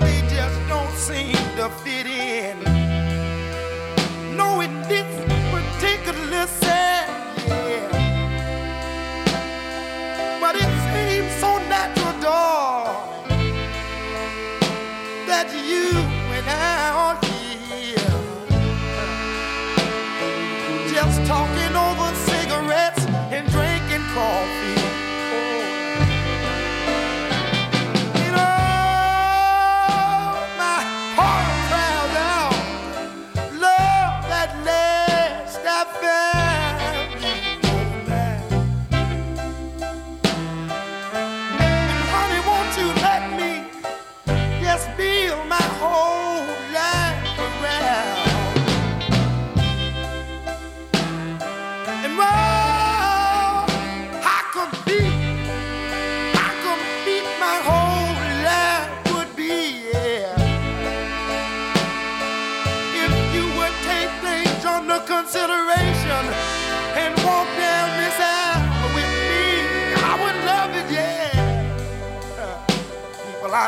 they 0.00 0.22
just 0.34 0.58
don't 0.68 0.94
seem 0.96 1.36
to 1.58 1.68
fit 1.84 2.06
in. 2.06 2.62
No, 4.38 4.62
in 4.62 4.72
this 4.88 5.10
particular 5.50 6.46
set, 6.46 7.08
yeah. 7.46 7.90
But 10.40 10.56
it 10.56 10.70
seems 10.94 11.32
so 11.42 11.58
natural, 11.68 12.20
darling, 12.22 13.56
that 15.26 15.52
you 15.52 15.90
and 16.36 16.48
I 16.48 16.90
are. 16.90 17.21
cough. 24.12 24.61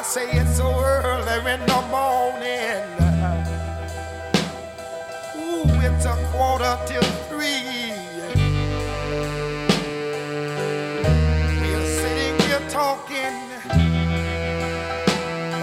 Say 0.05 0.31
it's 0.33 0.59
so 0.59 0.69
early 0.69 1.53
in 1.53 1.61
the 1.61 1.81
morning. 1.89 2.85
Ooh, 5.35 5.65
it's 5.87 6.05
a 6.05 6.15
quarter 6.31 6.79
till 6.87 7.03
three. 7.31 7.95
We're 11.59 11.89
sitting 12.01 12.39
here 12.47 12.65
talking 12.69 13.35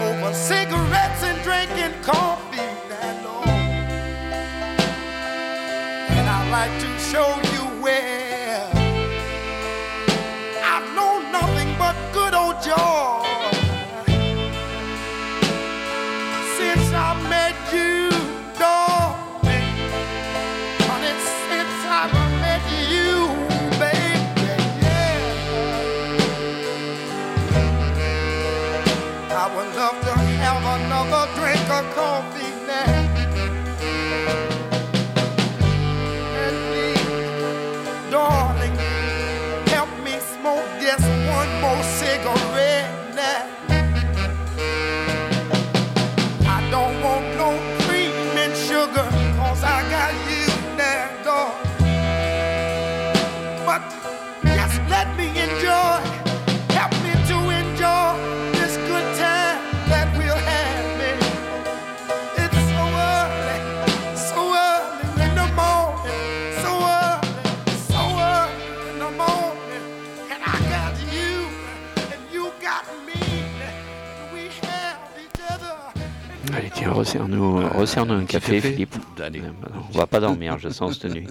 over 0.02 0.34
cigarettes 0.34 1.22
and 1.22 1.40
drinking 1.44 2.02
coffee. 2.02 2.58
And, 6.10 6.28
I'd 6.28 6.50
like 6.50 6.80
to 6.80 6.98
show 6.98 7.28
you 7.54 7.71
resserre-nous 77.16 78.14
un 78.14 78.24
café, 78.24 78.60
Philippe. 78.60 78.94
On 79.94 79.98
va 79.98 80.06
pas 80.06 80.20
dormir, 80.20 80.58
je 80.58 80.68
sens 80.68 80.98
cette 80.98 81.12
nuit. 81.12 81.26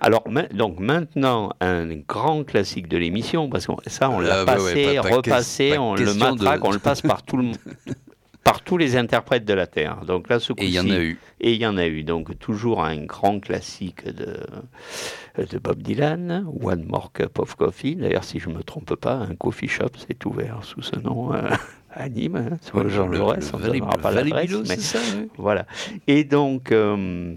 Alors, 0.00 0.24
donc 0.52 0.80
maintenant, 0.80 1.50
un 1.60 1.86
grand 1.96 2.44
classique 2.44 2.88
de 2.88 2.96
l'émission, 2.96 3.48
parce 3.48 3.66
que 3.66 3.72
ça, 3.86 4.10
on 4.10 4.20
l'a 4.20 4.40
ah, 4.40 4.44
passé, 4.44 4.98
repassé, 4.98 5.78
on 5.78 5.94
le 5.94 6.14
matraque, 6.14 6.64
on 6.64 6.72
le 6.72 6.78
passe 6.78 7.02
par 7.02 7.22
tout 7.22 7.36
le 7.36 7.52
par 8.44 8.60
tous 8.60 8.76
les 8.76 8.96
interprètes 8.96 9.46
de 9.46 9.54
la 9.54 9.66
Terre. 9.66 10.04
Donc 10.06 10.28
là, 10.28 10.38
ce 10.38 10.52
Et 10.58 10.66
il 10.66 10.70
y 10.70 10.78
en 10.78 10.90
a 10.90 10.98
eu. 10.98 11.18
Et 11.40 11.54
il 11.54 11.60
y 11.60 11.66
en 11.66 11.78
a 11.78 11.86
eu. 11.86 12.04
Donc 12.04 12.38
toujours 12.38 12.84
un 12.84 12.98
grand 12.98 13.40
classique 13.40 14.04
de, 14.06 14.38
de 15.38 15.58
Bob 15.58 15.82
Dylan, 15.82 16.46
One 16.62 16.84
More 16.84 17.10
Cup 17.12 17.38
of 17.38 17.54
Coffee. 17.56 17.96
D'ailleurs, 17.96 18.24
si 18.24 18.38
je 18.38 18.50
ne 18.50 18.54
me 18.54 18.62
trompe 18.62 18.94
pas, 18.94 19.14
un 19.14 19.34
coffee 19.34 19.68
shop 19.68 19.96
s'est 19.96 20.26
ouvert 20.26 20.58
sous 20.62 20.82
ce 20.82 20.96
nom. 20.96 21.32
Euh, 21.32 21.48
à 21.94 22.08
Nîmes, 22.08 22.36
hein, 22.36 22.58
sur 22.60 22.88
Jean 22.88 23.12
Jaurès, 23.12 23.52
on 23.52 23.58
ne 23.58 23.96
pas 24.00 24.10
l'adresse, 24.10 24.52
mais 24.68 24.76
ça, 24.76 24.98
voilà. 25.38 25.66
Et 26.06 26.24
donc, 26.24 26.72
euh, 26.72 27.34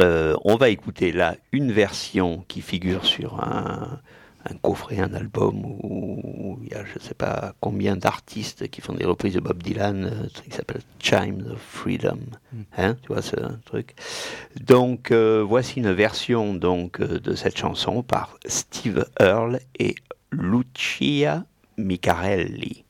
euh, 0.00 0.34
on 0.44 0.56
va 0.56 0.68
écouter 0.70 1.12
là 1.12 1.36
une 1.52 1.72
version 1.72 2.44
qui 2.48 2.60
figure 2.60 3.04
sur 3.04 3.42
un, 3.42 4.00
un 4.48 4.54
coffret, 4.62 4.98
un 4.98 5.14
album 5.14 5.64
où, 5.64 6.58
il 6.62 6.72
y 6.72 6.74
a 6.74 6.84
je 6.84 6.98
ne 6.98 7.04
sais 7.04 7.14
pas 7.14 7.54
combien 7.60 7.96
d'artistes 7.96 8.68
qui 8.68 8.80
font 8.80 8.94
des 8.94 9.04
reprises 9.04 9.34
de 9.34 9.40
Bob 9.40 9.62
Dylan, 9.62 10.04
euh, 10.04 10.26
qui 10.42 10.50
s'appelle 10.50 10.82
Chimes 10.98 11.46
of 11.52 11.60
Freedom. 11.60 12.18
Hmm. 12.52 12.62
Hein, 12.76 12.96
tu 13.02 13.08
vois 13.08 13.22
ce 13.22 13.36
truc. 13.64 13.94
Donc 14.60 15.12
voici 15.12 15.80
une 15.80 15.92
version 15.92 16.54
donc 16.54 17.00
de 17.00 17.34
cette 17.34 17.58
chanson 17.58 18.02
par 18.02 18.38
Steve 18.46 19.06
Earle 19.20 19.60
et 19.78 19.94
Lucia 20.32 21.44
Micarelli. 21.76 22.85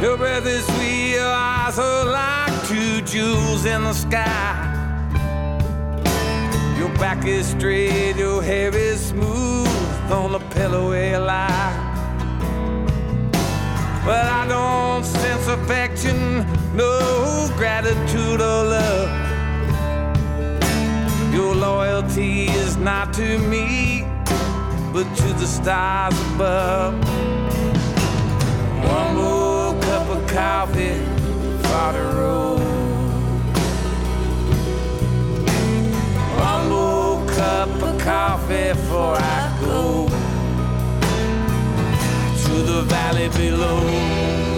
Your 0.00 0.16
breath 0.16 0.46
is 0.46 0.64
sweet, 0.64 1.12
your 1.12 1.28
eyes 1.28 1.78
are 1.78 2.06
like 2.06 2.66
two 2.66 3.02
jewels 3.02 3.66
in 3.66 3.82
the 3.82 3.92
sky. 3.92 4.66
Your 6.78 6.88
back 6.94 7.26
is 7.26 7.48
straight, 7.48 8.16
your 8.16 8.42
hair 8.42 8.74
is 8.74 9.08
smooth 9.08 9.68
on 10.10 10.32
the 10.32 10.38
pillow 10.54 10.88
where 10.88 11.10
you 11.10 11.18
lie. 11.18 11.90
But 14.06 14.24
I 14.24 14.48
don't 14.48 15.04
sense 15.04 15.46
affection, 15.48 16.46
no 16.74 17.50
gratitude 17.58 18.40
or 18.40 18.64
love. 18.64 19.10
Your 21.34 21.54
loyalty 21.54 22.46
is 22.46 22.78
not 22.78 23.12
to 23.14 23.38
me, 23.38 24.06
but 24.94 25.04
to 25.16 25.28
the 25.34 25.46
stars 25.46 26.18
above. 26.32 26.94
One 28.82 29.14
more 29.16 29.39
coffee 30.32 30.94
for 31.62 31.92
the 31.92 32.04
road. 32.14 32.60
One 36.38 36.68
more 36.68 37.26
cup 37.26 37.82
of 37.82 38.00
coffee 38.00 38.68
before 38.68 39.16
I 39.16 39.58
go 39.60 40.08
to 42.44 42.62
the 42.62 42.82
valley 42.82 43.28
below. 43.30 44.49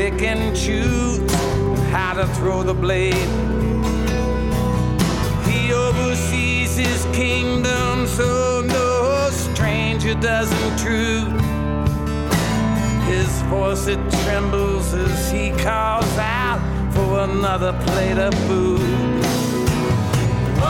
Pick 0.00 0.22
and 0.22 0.56
choose, 0.56 1.20
how 1.90 2.14
to 2.14 2.26
throw 2.36 2.62
the 2.62 2.72
blade 2.72 3.28
He 5.46 5.74
oversees 5.74 6.74
his 6.74 7.04
kingdom, 7.14 8.06
so 8.06 8.62
no 8.66 9.28
stranger 9.30 10.14
does 10.14 10.50
intrude. 10.64 11.38
his 13.12 13.42
voice 13.52 13.88
it 13.88 14.00
trembles 14.22 14.94
as 14.94 15.30
he 15.30 15.50
calls 15.62 16.16
out 16.16 16.60
for 16.94 17.20
another 17.20 17.74
plate 17.84 18.16
of 18.16 18.32
food. 18.48 18.80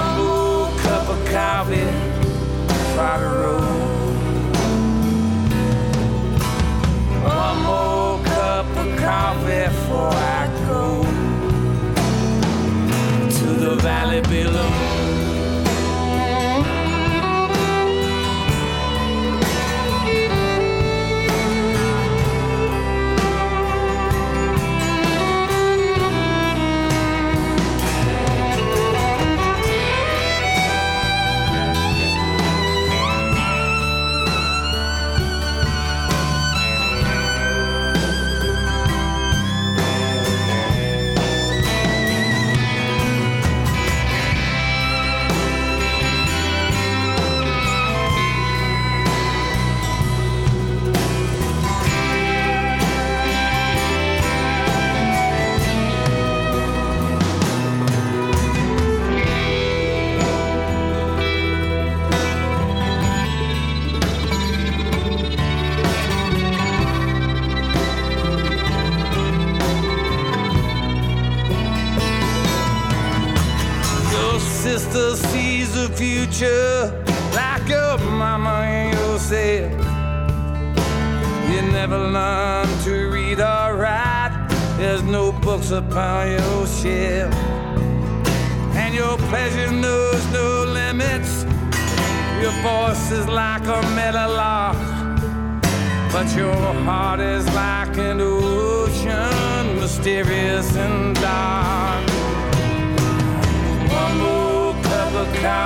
One 0.01 0.13
more 0.19 0.69
cup 0.81 1.09
of 1.09 1.21
coffee, 1.31 1.91
fire 2.97 3.33
road. 3.43 3.81
One 3.81 3.90
of 8.77 8.99
coffee 8.99 9.65
before 9.67 10.13
I 10.13 10.47
go 10.67 11.03
to 13.31 13.47
the 13.61 13.75
valley 13.77 14.21
below. 14.23 15.20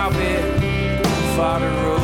I'll 0.05 0.11
be 0.11 1.03
far 1.35 1.61
to 1.61 1.64
road. 1.64 2.04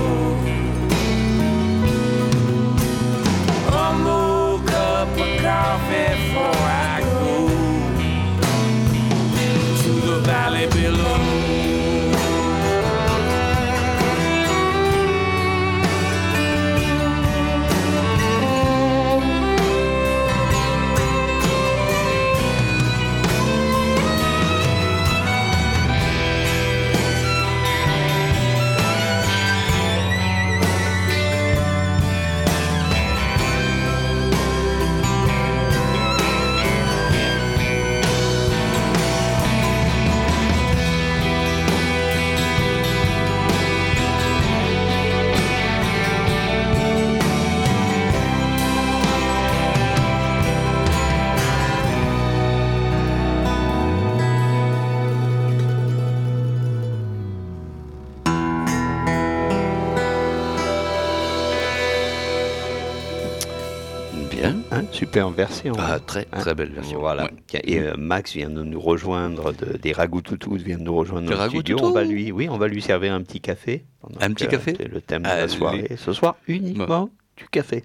Hein, 65.01 65.07
super 65.07 65.31
version. 65.31 65.73
Ah, 65.79 65.99
très, 65.99 66.25
très 66.25 66.55
belle 66.55 66.73
version. 66.73 67.01
Voilà. 67.01 67.25
Ouais. 67.25 67.61
Et 67.65 67.81
euh, 67.81 67.95
Max 67.97 68.35
vient 68.35 68.51
de 68.51 68.63
nous 68.63 68.81
rejoindre, 68.81 69.53
de- 69.53 69.77
des 69.79 69.93
Ragoutoutou 69.93 70.55
vient 70.57 70.79
de 70.79 70.83
nous 70.83 70.95
rejoindre 70.95 71.31
dans 71.31 71.43
le 71.45 71.49
studio. 71.51 71.79
On 71.83 71.93
va 71.93 72.05
lui, 72.05 72.33
oui, 72.33 72.49
on 72.51 72.59
va 72.59 72.69
lui 72.69 72.83
servir 72.83 73.15
un 73.15 73.23
petit 73.23 73.41
café. 73.41 73.85
Un 74.21 74.33
petit 74.33 74.47
café 74.47 74.75
C'est 74.77 74.89
le 74.89 75.01
thème 75.01 75.23
de 75.23 75.29
Allez. 75.29 75.43
la 75.43 75.49
soirée. 75.49 75.91
Ce 75.97 76.13
soir, 76.13 76.37
uniquement 76.47 77.11
du 77.37 77.49
café. 77.49 77.85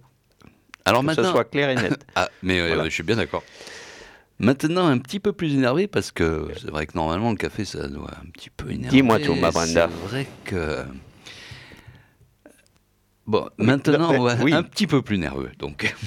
Alors 0.86 1.02
que 1.02 1.08
maintenant, 1.08 1.24
ce 1.24 1.32
soit 1.32 1.46
clair 1.46 1.70
et 1.70 1.76
net. 1.76 2.06
ah, 2.16 2.30
mais 2.44 2.60
euh, 2.60 2.84
je 2.86 2.90
suis 2.90 3.04
bien 3.04 3.16
d'accord. 3.16 3.44
Maintenant, 4.38 4.86
un 4.88 4.98
petit 4.98 5.20
peu 5.20 5.32
plus 5.32 5.56
énervé 5.56 5.88
parce 5.88 6.12
que 6.12 6.50
c'est 6.62 6.70
vrai 6.70 6.86
que 6.86 6.96
normalement 6.96 7.32
le 7.32 7.38
café 7.38 7.64
ça 7.64 7.88
doit 7.88 8.12
un 8.22 8.30
petit 8.32 8.50
peu 8.50 8.70
énerver. 8.70 8.90
Dis-moi 8.90 9.20
tout, 9.20 9.34
ma 9.34 9.50
Brenda. 9.50 9.90
C'est 9.90 10.10
vrai 10.10 10.28
que 10.44 10.84
bon, 13.28 13.50
maintenant 13.58 14.12
mais- 14.12 14.18
on 14.20 14.24
va 14.24 14.36
oui. 14.44 14.54
un 14.54 14.64
petit 14.64 14.88
peu 14.88 15.02
plus 15.02 15.18
nerveux. 15.18 15.52
Donc, 15.60 15.94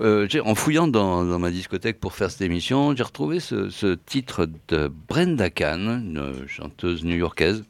Euh, 0.00 0.28
en 0.44 0.54
fouillant 0.54 0.86
dans, 0.86 1.24
dans 1.24 1.40
ma 1.40 1.50
discothèque 1.50 1.98
pour 1.98 2.14
faire 2.14 2.30
cette 2.30 2.42
émission, 2.42 2.94
j'ai 2.94 3.02
retrouvé 3.02 3.40
ce, 3.40 3.68
ce 3.68 3.94
titre 4.06 4.48
de 4.68 4.88
Brenda 5.08 5.50
Kahn, 5.50 5.80
une 5.88 6.46
chanteuse 6.46 7.02
new-yorkaise, 7.04 7.64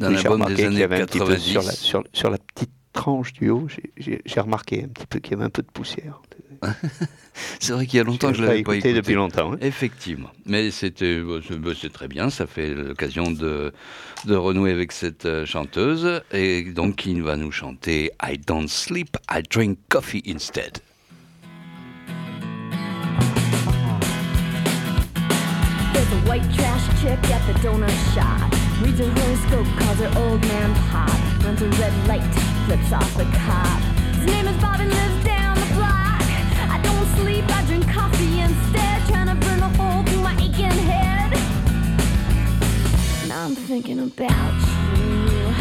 d'un 0.00 0.10
Oui, 0.10 0.16
album 0.18 0.44
des 0.46 0.64
années 0.64 0.82
avait 0.82 1.00
un 1.02 1.06
petit 1.06 1.20
peu 1.20 1.26
90. 1.26 1.50
sur 1.52 1.62
la, 1.62 1.70
sur, 1.72 2.04
sur 2.12 2.28
la 2.30 2.38
petite 2.38 2.70
tranche 2.94 3.32
du 3.34 3.50
haut, 3.50 3.66
j'ai- 3.98 4.22
remarqué 4.40 4.84
un 4.84 4.88
petit 4.88 5.06
peu 5.06 5.18
qu'il 5.18 5.32
y 5.32 5.34
avait 5.34 5.44
un 5.44 5.50
peu 5.50 5.60
de 5.62 5.68
poussière. 5.70 6.22
C'est 7.60 7.72
vrai 7.72 7.84
qu'il 7.86 7.98
y 7.98 8.00
a 8.00 8.04
longtemps 8.04 8.30
que 8.30 8.36
je 8.38 8.42
l'ai 8.42 8.46
l'avais 8.48 8.62
pas 8.62 8.76
écouté 8.76 8.94
depuis 8.94 9.14
longtemps. 9.14 9.52
hein. 9.52 9.58
Effectivement. 9.60 10.30
Mais 10.46 10.70
c'était, 10.70 11.20
c'est 11.78 11.92
très 11.92 12.08
bien. 12.08 12.30
Ça 12.30 12.46
fait 12.46 12.72
l'occasion 12.72 13.30
de, 13.32 13.72
de 14.24 14.34
renouer 14.36 14.70
avec 14.70 14.92
cette 14.92 15.26
euh, 15.26 15.44
chanteuse. 15.44 16.22
Et 16.32 16.62
donc, 16.62 17.04
il 17.06 17.22
va 17.22 17.36
nous 17.36 17.50
chanter 17.52 18.12
I 18.22 18.38
don't 18.38 18.68
sleep, 18.68 19.16
I 19.30 19.42
drink 19.42 19.78
coffee 19.88 20.22
instead. 20.26 20.78
There's 25.92 26.12
a 26.12 26.28
white 26.28 26.42
trash 26.54 26.86
chick 27.02 27.18
at 27.30 27.42
the 27.52 27.58
donut 27.60 27.90
shop. 28.14 28.63
Reads 28.82 28.98
her 28.98 29.08
horoscope, 29.08 29.66
calls 29.78 29.98
her 29.98 30.12
old 30.18 30.40
man 30.42 30.74
pop. 30.90 31.44
Runs 31.44 31.62
a 31.62 31.68
red 31.80 31.94
light, 32.08 32.34
flips 32.66 32.92
off 32.92 33.16
the 33.16 33.24
cop. 33.24 33.80
His 34.16 34.26
name 34.26 34.48
is 34.48 34.60
Bob 34.60 34.80
and 34.80 34.90
lives 34.90 35.24
down 35.24 35.54
the 35.54 35.74
block. 35.74 36.22
I 36.74 36.80
don't 36.82 37.06
sleep, 37.18 37.44
I 37.48 37.64
drink 37.66 37.88
coffee 37.88 38.40
instead. 38.40 39.06
Trying 39.06 39.28
to 39.28 39.46
burn 39.46 39.60
a 39.60 39.68
hole 39.78 40.02
through 40.04 40.22
my 40.22 40.34
aching 40.34 40.78
head. 40.90 41.30
Now 43.28 43.44
I'm 43.44 43.54
thinking 43.54 44.00
about 44.00 44.54
you. 44.98 45.54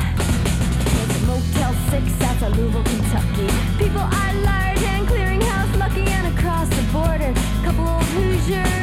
A 1.13 1.19
Motel 1.27 1.73
6 1.91 2.21
outside 2.23 2.55
Louisville, 2.57 2.83
Kentucky. 2.83 3.47
People 3.77 4.01
are 4.01 4.33
large 4.41 4.81
and 4.81 5.07
clearinghouse 5.07 5.77
lucky 5.77 6.05
and 6.09 6.35
across 6.35 6.67
the 6.69 6.81
border. 6.91 7.31
Couple 7.63 7.87
old 7.87 8.03
Hoosiers 8.15 8.82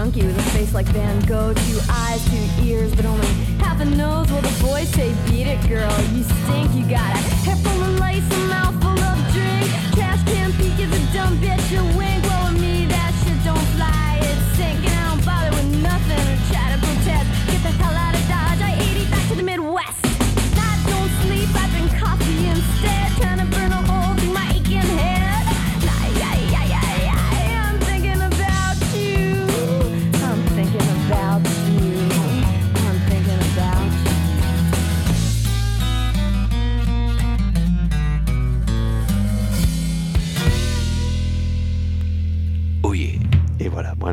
junkie 0.00 0.24
with 0.24 0.38
a 0.38 0.42
face 0.56 0.72
like 0.72 0.86
Van 0.86 1.20
Gogh, 1.26 1.52
two 1.52 1.78
eyes, 1.90 2.24
two 2.30 2.64
ears, 2.64 2.90
but 2.94 3.04
only 3.04 3.26
half 3.60 3.78
a 3.82 3.84
nose. 3.84 4.32
Well, 4.32 4.40
the 4.40 4.64
boys 4.64 4.88
say, 4.94 5.12
"Beat 5.26 5.46
it, 5.46 5.60
girl, 5.68 5.94
you 6.14 6.22
stink. 6.22 6.72
You 6.74 6.84
got 6.88 7.10
a 7.16 7.22
hair 7.44 7.56
full 7.56 7.82
of 7.82 8.00
lace, 8.00 8.24
a 8.32 8.38
mouth 8.48 8.76
full 8.82 8.98
of 8.98 9.18
drink. 9.34 9.68
Trash 9.92 10.22
can 10.24 10.52
peek 10.54 10.78
is 10.84 10.90
a 11.00 11.02
dumb 11.12 11.36
bitch. 11.42 11.70
You 11.70 11.82
wink. 11.98 12.19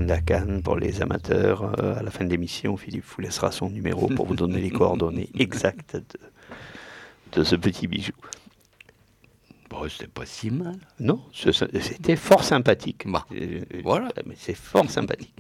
Brenda 0.08 0.22
Kahn 0.22 0.62
pour 0.64 0.78
les 0.78 1.02
amateurs. 1.02 1.74
Euh, 1.84 1.96
à 2.00 2.02
la 2.02 2.12
fin 2.12 2.24
de 2.24 2.30
l'émission, 2.30 2.78
Philippe 2.78 3.04
vous 3.06 3.22
laissera 3.22 3.52
son 3.52 3.70
numéro 3.70 4.08
pour 4.08 4.26
vous 4.26 4.36
donner 4.38 4.62
les 4.62 4.70
coordonnées 4.80 5.30
exactes 5.38 5.98
de, 5.98 7.40
de 7.40 7.44
ce 7.44 7.58
petit 7.58 7.88
bijou. 7.88 8.14
Bon, 9.70 9.82
c'était 9.90 10.08
pas 10.08 10.26
si 10.26 10.50
mal. 10.50 10.78
Non, 11.02 11.22
c'était 11.34 12.16
fort 12.16 12.44
sympathique. 12.46 13.04
Bah, 13.06 13.26
Euh, 13.34 13.60
voilà. 13.84 14.08
Mais 14.26 14.36
c'est 14.38 14.54
fort 14.56 14.90
sympathique. 14.90 15.36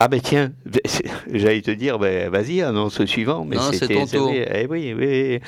Ah 0.00 0.08
ben 0.08 0.20
tiens, 0.20 0.52
j'allais 1.32 1.60
te 1.62 1.70
dire, 1.70 1.98
ben, 1.98 2.30
vas-y, 2.30 2.62
annonce 2.62 2.98
le 2.98 3.06
suivant. 3.06 3.44
Mais 3.44 3.56
Non, 3.56 3.62
c'est 3.70 3.78
c'était- 3.78 3.94
ton 3.94 4.06
tour. 4.06 4.28
c'était- 4.32 4.62
eh 4.62 4.66
oui, 4.66 4.94
oui. 4.94 5.38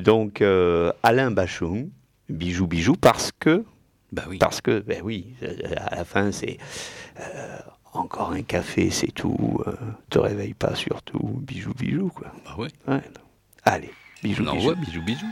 Donc, 0.00 0.40
euh, 0.42 0.92
Alain 1.02 1.30
Bachung, 1.30 1.88
bijou, 2.28 2.66
bijou, 2.66 2.94
parce 2.96 3.32
que, 3.32 3.64
Bah 4.14 4.22
oui. 4.28 4.38
parce 4.38 4.60
que, 4.60 4.78
ben 4.78 5.00
oui, 5.02 5.34
euh, 5.42 5.56
à 5.76 5.96
la 5.96 6.04
fin, 6.04 6.30
c'est 6.30 6.58
euh, 7.18 7.58
encore 7.92 8.30
un 8.30 8.42
café, 8.42 8.90
c'est 8.90 9.10
tout. 9.10 9.60
euh, 9.66 9.72
te 10.08 10.20
réveille 10.20 10.54
pas 10.54 10.76
surtout, 10.76 11.18
bijou, 11.42 11.74
bijou, 11.74 12.10
quoi. 12.14 12.28
Bah 12.44 12.54
ouais. 12.56 12.68
Ouais. 12.86 13.02
Allez, 13.64 13.90
bijou, 14.22 14.44
bijou. 14.44 14.74
bisous, 14.76 15.02
bisous. 15.02 15.26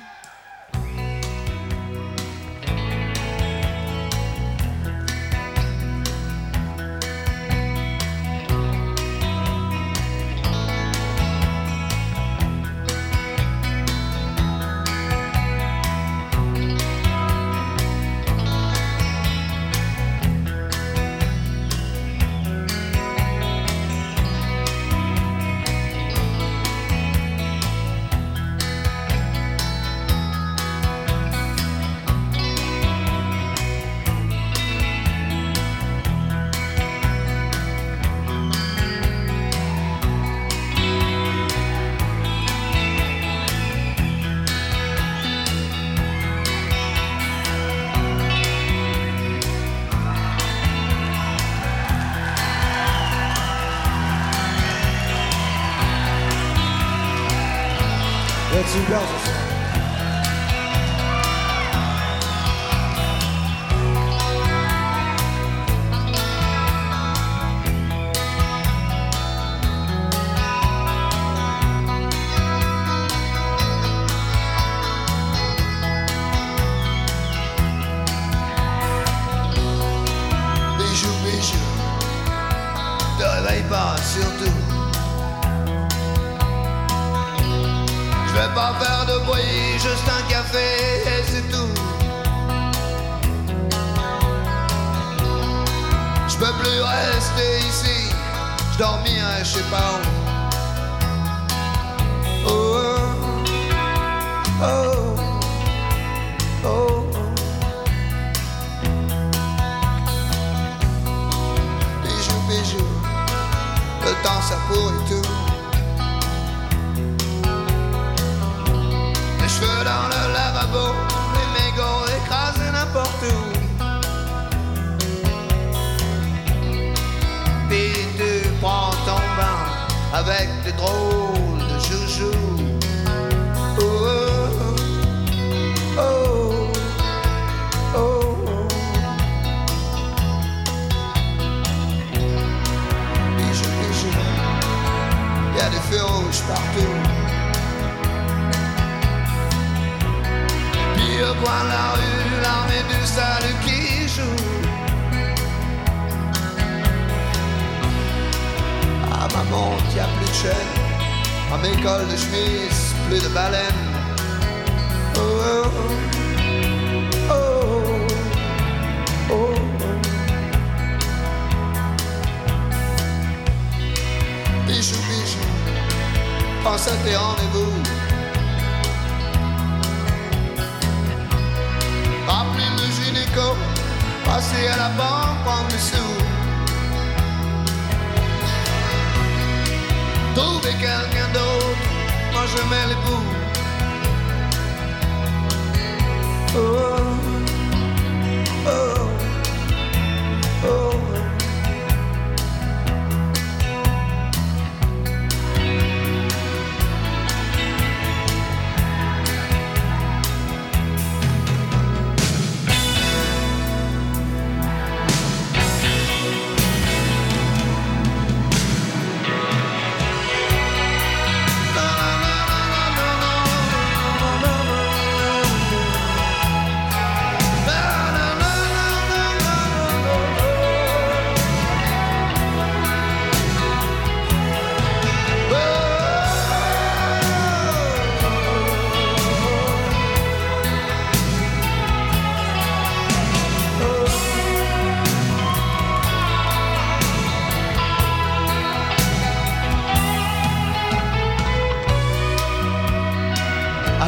Rosie 58.72 58.90
Rose. 58.90 59.11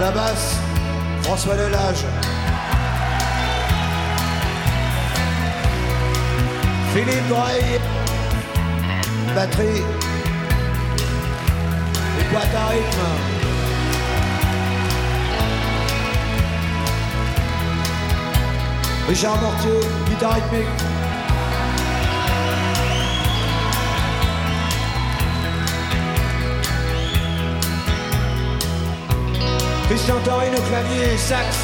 La 0.05 0.11
basse, 0.11 0.57
François 1.23 1.57
Delage. 1.57 2.05
Philippe 6.93 7.29
Droy. 7.29 7.81
Batterie. 9.35 9.83
Et 12.21 12.25
boîte 12.31 12.55
à 12.55 12.67
rythme. 12.69 13.07
Richard 19.09 19.41
Mortier, 19.41 19.81
guitare 20.11 20.35
rythmique. 20.35 20.94
Christian 29.95 30.19
Torino, 30.25 30.61
clavier 30.63 31.15
et 31.15 31.17
sax. 31.17 31.57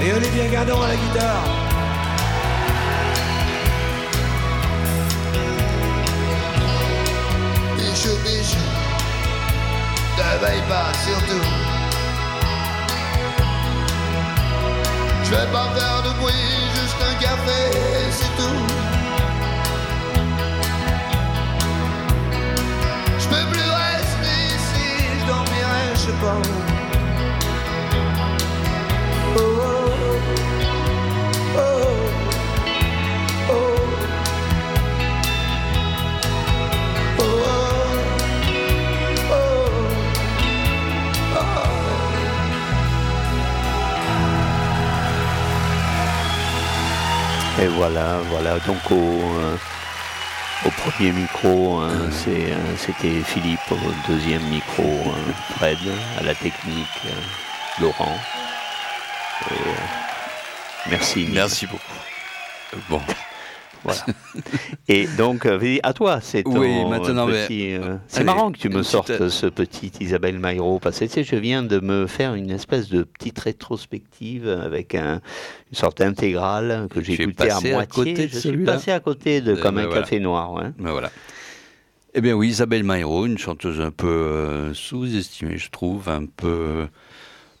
Et 0.00 0.12
Olivier 0.12 0.48
Gardon 0.48 0.80
à 0.80 0.86
la 0.86 0.94
guitare. 0.94 1.42
Bichou, 7.76 8.16
bichou, 8.22 8.62
te 10.16 10.44
veille 10.44 10.62
pas 10.68 10.92
surtout. 11.04 11.46
Je 15.24 15.30
vais 15.30 15.50
pas 15.50 15.68
faire 15.74 16.02
de 16.04 16.20
bruit, 16.20 16.32
juste 16.76 17.02
un 17.10 17.14
café, 17.20 17.72
c'est 18.12 18.36
tout. 18.40 18.81
Pas 26.10 26.34
où. 26.34 26.38
Oh, 29.36 29.38
oh, 29.38 29.40
oh, 31.56 31.60
oh. 33.50 33.76
Oh, 37.18 37.18
oh, 37.18 37.22
oh, 39.30 39.34
oh. 41.36 41.40
Et 47.62 47.68
voilà, 47.68 48.18
voilà. 48.28 48.58
Donc 48.66 48.90
au, 48.90 48.94
au 48.94 49.56
premier 50.82 51.12
micro, 51.12 51.78
hein, 51.78 52.10
euh, 52.26 52.76
c'était 52.76 53.20
Philippe. 53.22 53.60
Au 53.70 54.10
deuxième 54.12 54.42
micro, 54.48 54.82
hein, 55.06 55.32
Fred. 55.56 55.78
À 56.18 56.22
la 56.24 56.34
technique, 56.34 56.88
euh, 57.06 57.80
Laurent. 57.80 58.18
Et, 59.50 59.54
euh, 59.54 59.72
merci. 60.90 61.28
Merci 61.30 61.66
beaucoup. 61.66 61.82
Bon. 62.88 63.00
Voilà. 63.84 64.00
Et 64.88 65.06
donc, 65.18 65.44
euh, 65.46 65.78
à 65.82 65.92
toi, 65.92 66.20
c'est 66.20 66.46
Oui, 66.46 66.84
maintenant, 66.88 67.26
mais- 67.26 67.46
petit, 67.46 67.74
euh, 67.74 67.96
c'est 68.06 68.18
Allez, 68.18 68.26
marrant 68.26 68.52
que 68.52 68.58
tu 68.58 68.68
me 68.68 68.76
petite- 68.76 68.90
sortes 68.90 69.28
ce 69.28 69.46
petit 69.46 69.90
Isabelle 70.00 70.38
Maillot, 70.38 70.78
parce 70.78 70.98
que 71.00 71.04
tu 71.06 71.10
sais, 71.10 71.24
je 71.24 71.34
viens 71.36 71.62
de 71.62 71.80
me 71.80 72.06
faire 72.06 72.34
une 72.34 72.50
espèce 72.50 72.88
de 72.88 73.02
petite 73.02 73.38
rétrospective 73.40 74.48
avec 74.48 74.94
un- 74.94 75.20
une 75.70 75.76
sorte 75.76 75.98
d'intégrale 75.98 76.86
que 76.90 77.00
j'ai 77.02 77.14
écoutée 77.14 77.50
à 77.50 77.54
passé 77.54 77.70
à 77.70 77.74
moitié. 77.74 77.94
côté 78.14 78.26
de 78.28 78.32
je 78.32 78.38
suis 78.38 78.64
passé 78.64 78.90
à 78.92 79.00
côté 79.00 79.40
de 79.40 79.52
Euh, 79.52 79.56
Comme 79.56 79.74
ben 79.76 79.82
un 79.82 79.86
voilà. 79.86 80.00
café 80.02 80.20
noir. 80.20 80.52
ouais. 80.52 80.70
Ben 80.78 80.92
voilà. 80.92 81.10
Eh 82.14 82.20
bien 82.20 82.34
oui, 82.34 82.48
Isabelle 82.48 82.84
Maillot, 82.84 83.26
une 83.26 83.38
chanteuse 83.38 83.80
un 83.80 83.90
peu 83.90 84.06
euh, 84.06 84.74
sous-estimée, 84.74 85.56
je 85.58 85.70
trouve, 85.70 86.08
un 86.08 86.26
peu 86.26 86.46
euh, 86.46 86.86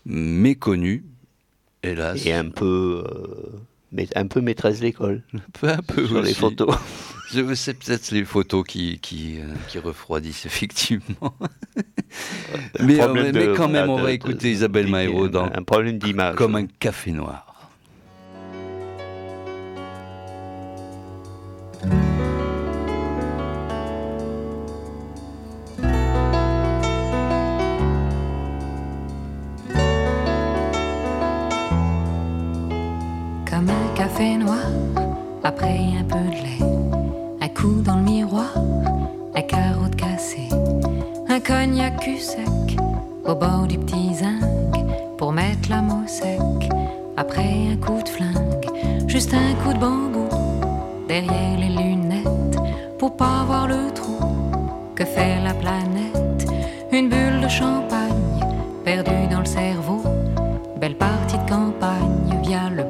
méconnue, 0.04 1.04
hélas. 1.82 2.24
Et 2.26 2.32
un 2.32 2.48
peu, 2.50 3.02
euh, 3.06 3.58
mais- 3.92 4.08
un 4.16 4.26
peu 4.26 4.40
maîtresse 4.40 4.80
d'école. 4.80 5.22
Un 5.34 5.38
peu, 5.60 5.68
un 5.68 5.76
peu 5.78 6.06
sur 6.06 6.22
les 6.22 6.34
photos. 6.34 6.74
Je- 7.32 7.54
C'est 7.54 7.74
peut-être 7.74 8.10
les 8.10 8.24
photos 8.24 8.64
qui, 8.66 8.98
qui, 9.00 9.38
euh, 9.38 9.44
qui 9.68 9.78
refroidissent, 9.78 10.44
effectivement. 10.46 11.34
mais, 12.80 13.00
euh, 13.00 13.32
mais- 13.32 13.54
quand 13.56 13.68
même, 13.68 13.86
voilà, 13.86 13.90
on 13.92 13.96
va 14.02 14.08
de- 14.08 14.14
écouter 14.14 14.50
Isabelle 14.50 14.88
Maillot 14.88 15.28
dans 15.28 15.44
un 15.44 15.62
problème 15.62 15.98
d'image. 15.98 16.34
Comme 16.36 16.56
un 16.56 16.66
café 16.66 17.10
noir. 17.12 17.51
Au 43.24 43.34
bord 43.34 43.66
du 43.66 43.78
petit 43.78 44.14
zinc, 44.14 44.42
pour 45.16 45.32
mettre 45.32 45.70
la 45.70 45.80
mot 45.80 46.06
sec, 46.06 46.40
après 47.16 47.70
un 47.72 47.76
coup 47.76 48.02
de 48.02 48.08
flingue, 48.08 48.66
juste 49.06 49.32
un 49.34 49.54
coup 49.62 49.72
de 49.72 49.78
bambou, 49.78 50.28
derrière 51.08 51.58
les 51.58 51.68
lunettes, 51.68 52.58
pour 52.98 53.16
pas 53.16 53.44
voir 53.46 53.68
le 53.68 53.92
trou 53.94 54.18
que 54.94 55.04
fait 55.04 55.40
la 55.42 55.54
planète, 55.54 56.46
une 56.92 57.08
bulle 57.08 57.40
de 57.42 57.48
champagne, 57.48 58.10
perdue 58.84 59.28
dans 59.30 59.40
le 59.40 59.46
cerveau, 59.46 60.02
belle 60.76 60.96
partie 60.96 61.38
de 61.38 61.48
campagne 61.48 62.40
via 62.42 62.68
le 62.70 62.84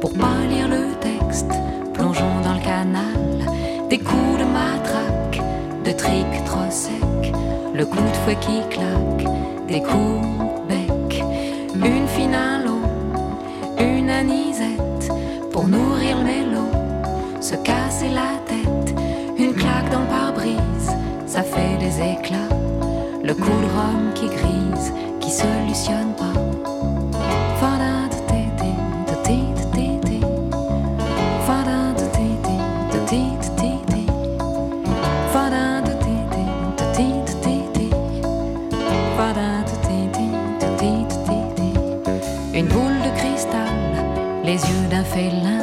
pour 0.00 0.12
pas 0.12 0.46
lire 0.48 0.68
le 0.68 0.94
texte. 1.00 1.50
Plongeons 1.94 2.40
dans 2.44 2.54
le 2.54 2.60
canal, 2.60 3.88
des 3.88 3.98
coups 3.98 4.38
de 4.38 4.44
matraque, 4.44 5.40
de 5.84 5.92
trick 5.92 6.44
trop 6.44 6.70
sec, 6.70 7.32
le 7.74 7.84
coup 7.86 7.96
de 7.96 8.16
fouet 8.24 8.36
qui 8.40 8.60
claque, 8.68 9.26
des 9.68 9.80
coups 9.80 10.68
bec, 10.68 11.22
une 11.74 12.06
finale 12.08 12.64
une 13.78 14.10
anisette 14.10 15.10
pour 15.52 15.68
nourrir 15.68 16.18
le 16.18 16.24
mélo, 16.24 16.66
se 17.40 17.54
casser 17.56 18.08
la 18.08 18.38
tête, 18.46 18.94
une 19.38 19.54
claque 19.54 19.90
dans 19.90 20.00
le 20.00 20.06
pare-brise, 20.06 20.90
ça 21.26 21.42
fait 21.42 21.76
des 21.78 22.00
éclats, 22.00 22.54
le 23.22 23.34
coup 23.34 23.42
de 23.42 23.68
rhum 23.74 24.12
qui 24.14 24.26
grise, 24.26 24.92
qui 25.20 25.30
solutionne 25.30 26.14
pas. 26.16 26.45
fade 45.16 45.55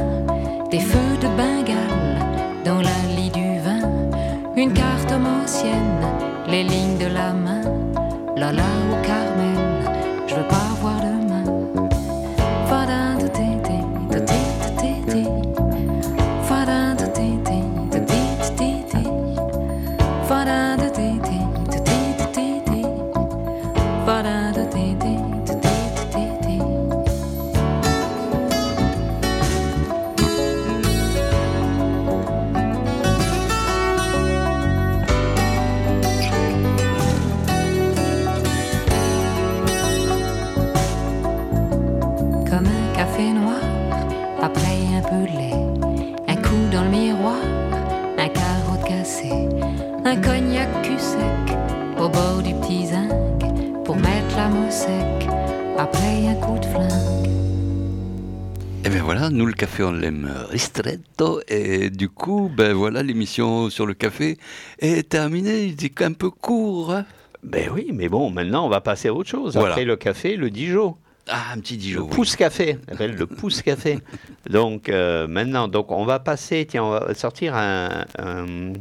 ristretto 60.50 61.42
et 61.48 61.90
du 61.90 62.10
coup, 62.10 62.52
ben 62.56 62.74
voilà, 62.74 63.04
l'émission 63.04 63.70
sur 63.70 63.86
le 63.86 63.94
café 63.94 64.38
est 64.80 65.08
terminée. 65.10 65.66
Il 65.66 65.72
était 65.86 66.04
un 66.04 66.14
peu 66.14 66.30
court. 66.30 66.94
hein. 66.94 67.06
Ben 67.44 67.70
oui, 67.74 67.92
mais 67.94 68.08
bon, 68.10 68.30
maintenant 68.30 68.66
on 68.66 68.70
va 68.70 68.82
passer 68.82 69.10
à 69.10 69.14
autre 69.14 69.30
chose. 69.30 69.54
Voilà. 69.56 69.72
Après 69.72 69.86
le 69.86 69.96
café, 69.96 70.36
le 70.38 70.50
Dijon. 70.50 70.96
Ah, 71.30 71.54
un 71.54 71.60
petit 71.60 71.78
Dijon. 71.78 72.00
Le 72.02 72.06
oui. 72.06 72.12
pouce 72.12 72.36
café, 72.36 72.78
on 72.90 72.94
appelle 72.94 73.16
le 73.16 73.26
pouce 73.28 73.62
café. 73.62 74.00
Donc 74.50 74.90
euh, 74.90 75.28
maintenant, 75.28 75.68
donc 75.70 75.92
on 75.92 76.04
va 76.06 76.20
passer, 76.20 76.66
tiens, 76.70 76.84
on 76.84 76.90
va 76.92 77.14
sortir 77.14 77.56
un. 77.56 78.06
un- 78.20 78.74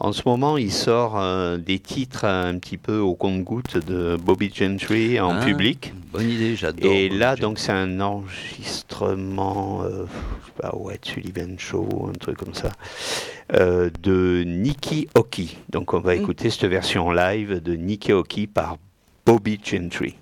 en 0.00 0.12
ce 0.12 0.22
moment, 0.26 0.56
il 0.56 0.72
sort 0.72 1.18
euh, 1.18 1.56
des 1.58 1.78
titres 1.78 2.24
un 2.24 2.58
petit 2.58 2.76
peu 2.76 2.98
au 2.98 3.14
compte-goutte 3.14 3.76
de 3.86 4.16
Bobby 4.16 4.50
Gentry 4.52 5.20
en 5.20 5.36
Ah, 5.36 5.44
public. 5.44 5.92
Bonne 6.12 6.28
idée, 6.28 6.56
j'adore. 6.56 6.90
Et 6.92 7.08
Bobby 7.08 7.18
là, 7.20 7.30
Gentry. 7.30 7.40
donc, 7.42 7.58
c'est 7.58 7.72
un 7.72 8.00
enregistrement, 8.00 9.82
euh, 9.84 10.06
je 10.40 10.46
sais 10.46 10.52
pas, 10.60 10.74
Wet 10.76 11.00
Sullivan 11.02 11.56
Show, 11.58 12.08
un 12.08 12.18
truc 12.18 12.38
comme 12.38 12.54
ça, 12.54 12.70
euh, 13.54 13.90
de 14.02 14.42
Nikki 14.44 15.08
Hockey. 15.14 15.48
Donc, 15.70 15.94
on 15.94 16.00
va 16.00 16.14
écouter 16.16 16.50
cette 16.50 16.64
version 16.64 17.10
live 17.12 17.62
de 17.62 17.74
Nikki 17.74 18.12
Hockey 18.12 18.46
par 18.46 18.78
Bobby 19.24 19.60
Gentry. 19.62 20.16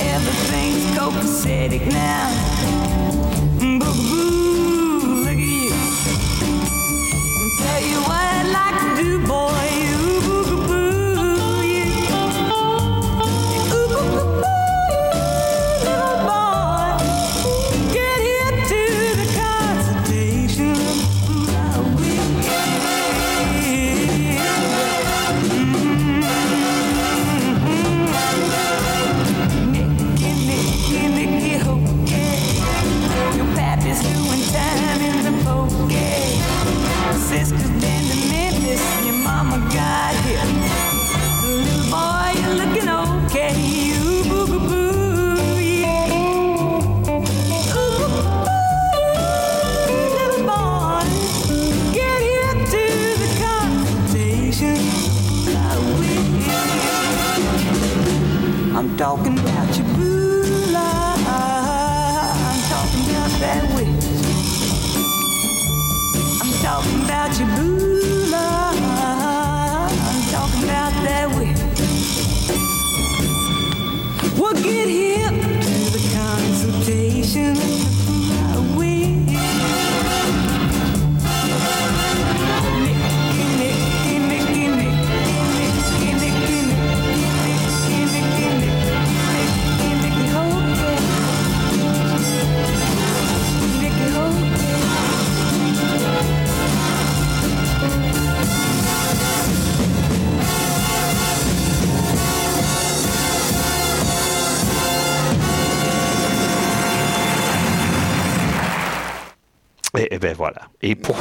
Everything's 0.00 0.84
copacetic 0.98 1.86
now. 1.92 2.28
Boo-boo. 3.60 4.61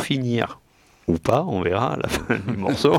Finir, 0.03 0.59
ou 1.07 1.17
pas, 1.17 1.43
on 1.47 1.61
verra 1.61 1.93
à 1.93 1.97
la 1.97 2.07
fin 2.09 2.35
du 2.47 2.57
morceau, 2.57 2.97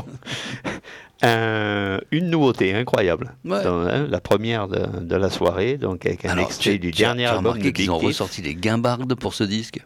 un- 1.21 1.99
une 2.11 2.29
nouveauté 2.29 2.73
incroyable. 2.73 3.33
Ouais. 3.45 3.63
Dans, 3.63 3.81
hein, 3.87 4.07
la 4.09 4.19
première 4.19 4.67
de, 4.67 4.99
de 4.99 5.15
la 5.15 5.29
soirée, 5.29 5.77
donc 5.77 6.05
avec 6.05 6.25
un 6.25 6.29
Alors, 6.31 6.45
extrait 6.45 6.77
du 6.77 6.91
dernier 6.91 7.25
album 7.27 7.59
de 7.59 7.69
qu'ils 7.69 7.89
ont 7.91 7.97
ressorti 7.97 8.41
des 8.41 8.55
guimbardes 8.55 9.15
pour 9.15 9.33
ce 9.33 9.43
disque? 9.43 9.79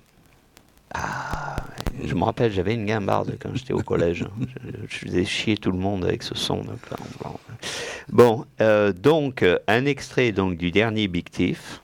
Je 2.04 2.14
me 2.14 2.24
rappelle, 2.24 2.52
j'avais 2.52 2.76
une 2.76 2.86
guimbarde 2.86 3.38
quand 3.42 3.50
j'étais 3.56 3.74
au 3.74 3.82
collège. 3.82 4.26
je, 4.40 4.70
je 4.88 4.96
faisais 4.98 5.26
chier 5.26 5.58
tout 5.58 5.72
le 5.72 5.78
monde 5.78 6.06
avec 6.06 6.24
ce 6.24 6.36
son. 6.36 6.58
Donc, 6.58 6.90
là, 6.92 6.98
on- 7.26 7.30
on- 7.30 7.40
Bon, 8.10 8.46
euh, 8.62 8.94
donc, 8.94 9.44
euh, 9.44 9.58
un 9.68 9.86
extrait 9.86 10.32
donc, 10.32 10.58
du 10.58 10.72
dernier 10.72 11.08
Big 11.08 11.30
Thief. 11.30 11.82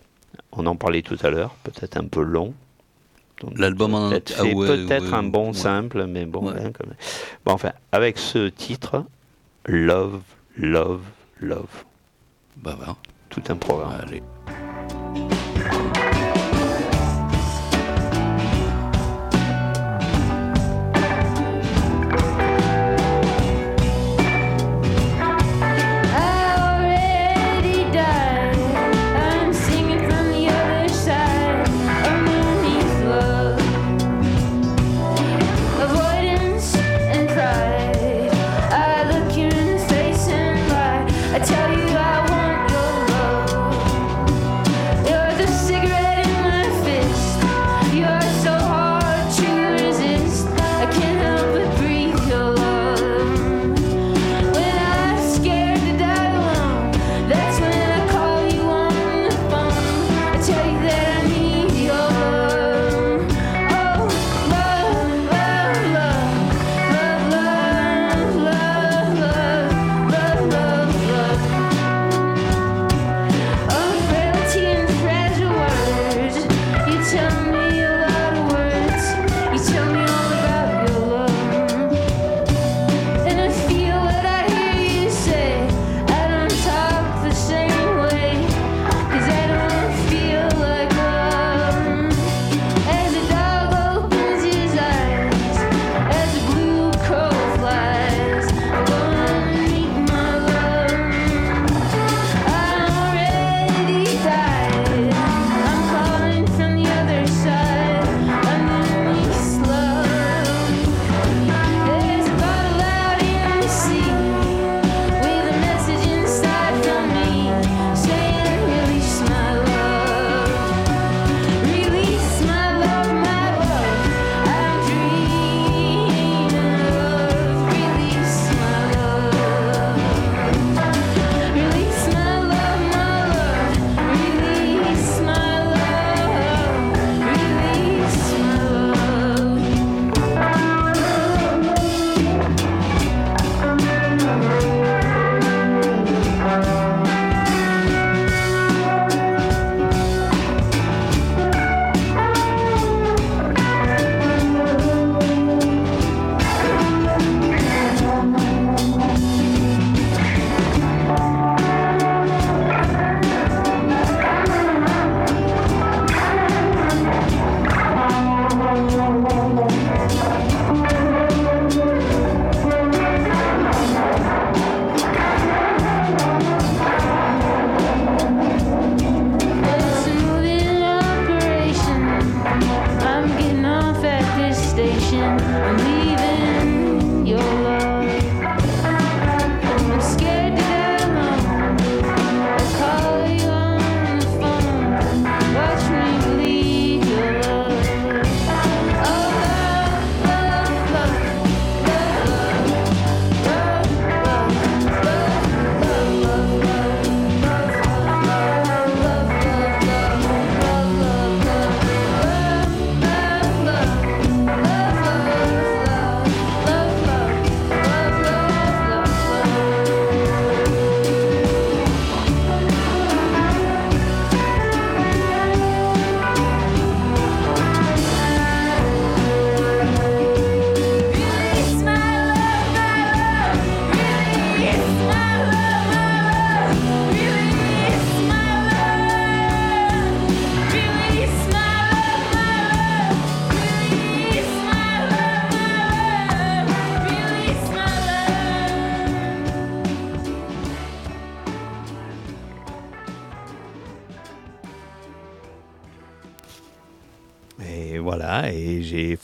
On 0.52 0.66
en 0.68 0.76
parlait 0.76 1.02
tout 1.02 1.18
à 1.24 1.30
l'heure, 1.32 1.56
peut-être 1.64 1.98
un 1.98 2.06
peu 2.06 2.22
long. 2.22 2.54
L'album 3.56 3.94
en 3.94 4.10
ah 4.10 4.12
fait 4.12 4.54
ouais, 4.54 4.68
peut-être 4.68 5.12
ouais, 5.12 5.18
un 5.18 5.24
bon 5.24 5.48
ouais. 5.48 5.54
simple, 5.54 6.06
mais 6.06 6.26
bon, 6.26 6.50
hein, 6.50 6.72
quand 6.72 6.86
même. 6.86 6.96
Bon, 7.46 7.54
enfin, 7.54 7.72
avec 7.92 8.18
ce 8.18 8.48
titre, 8.50 9.04
Love, 9.66 10.22
Love, 10.58 11.02
Love. 11.40 11.84
Bah 12.58 12.76
voilà. 12.78 12.96
Tout 13.30 13.44
un 13.50 13.56
programme. 13.56 13.94
Allez. 14.02 14.22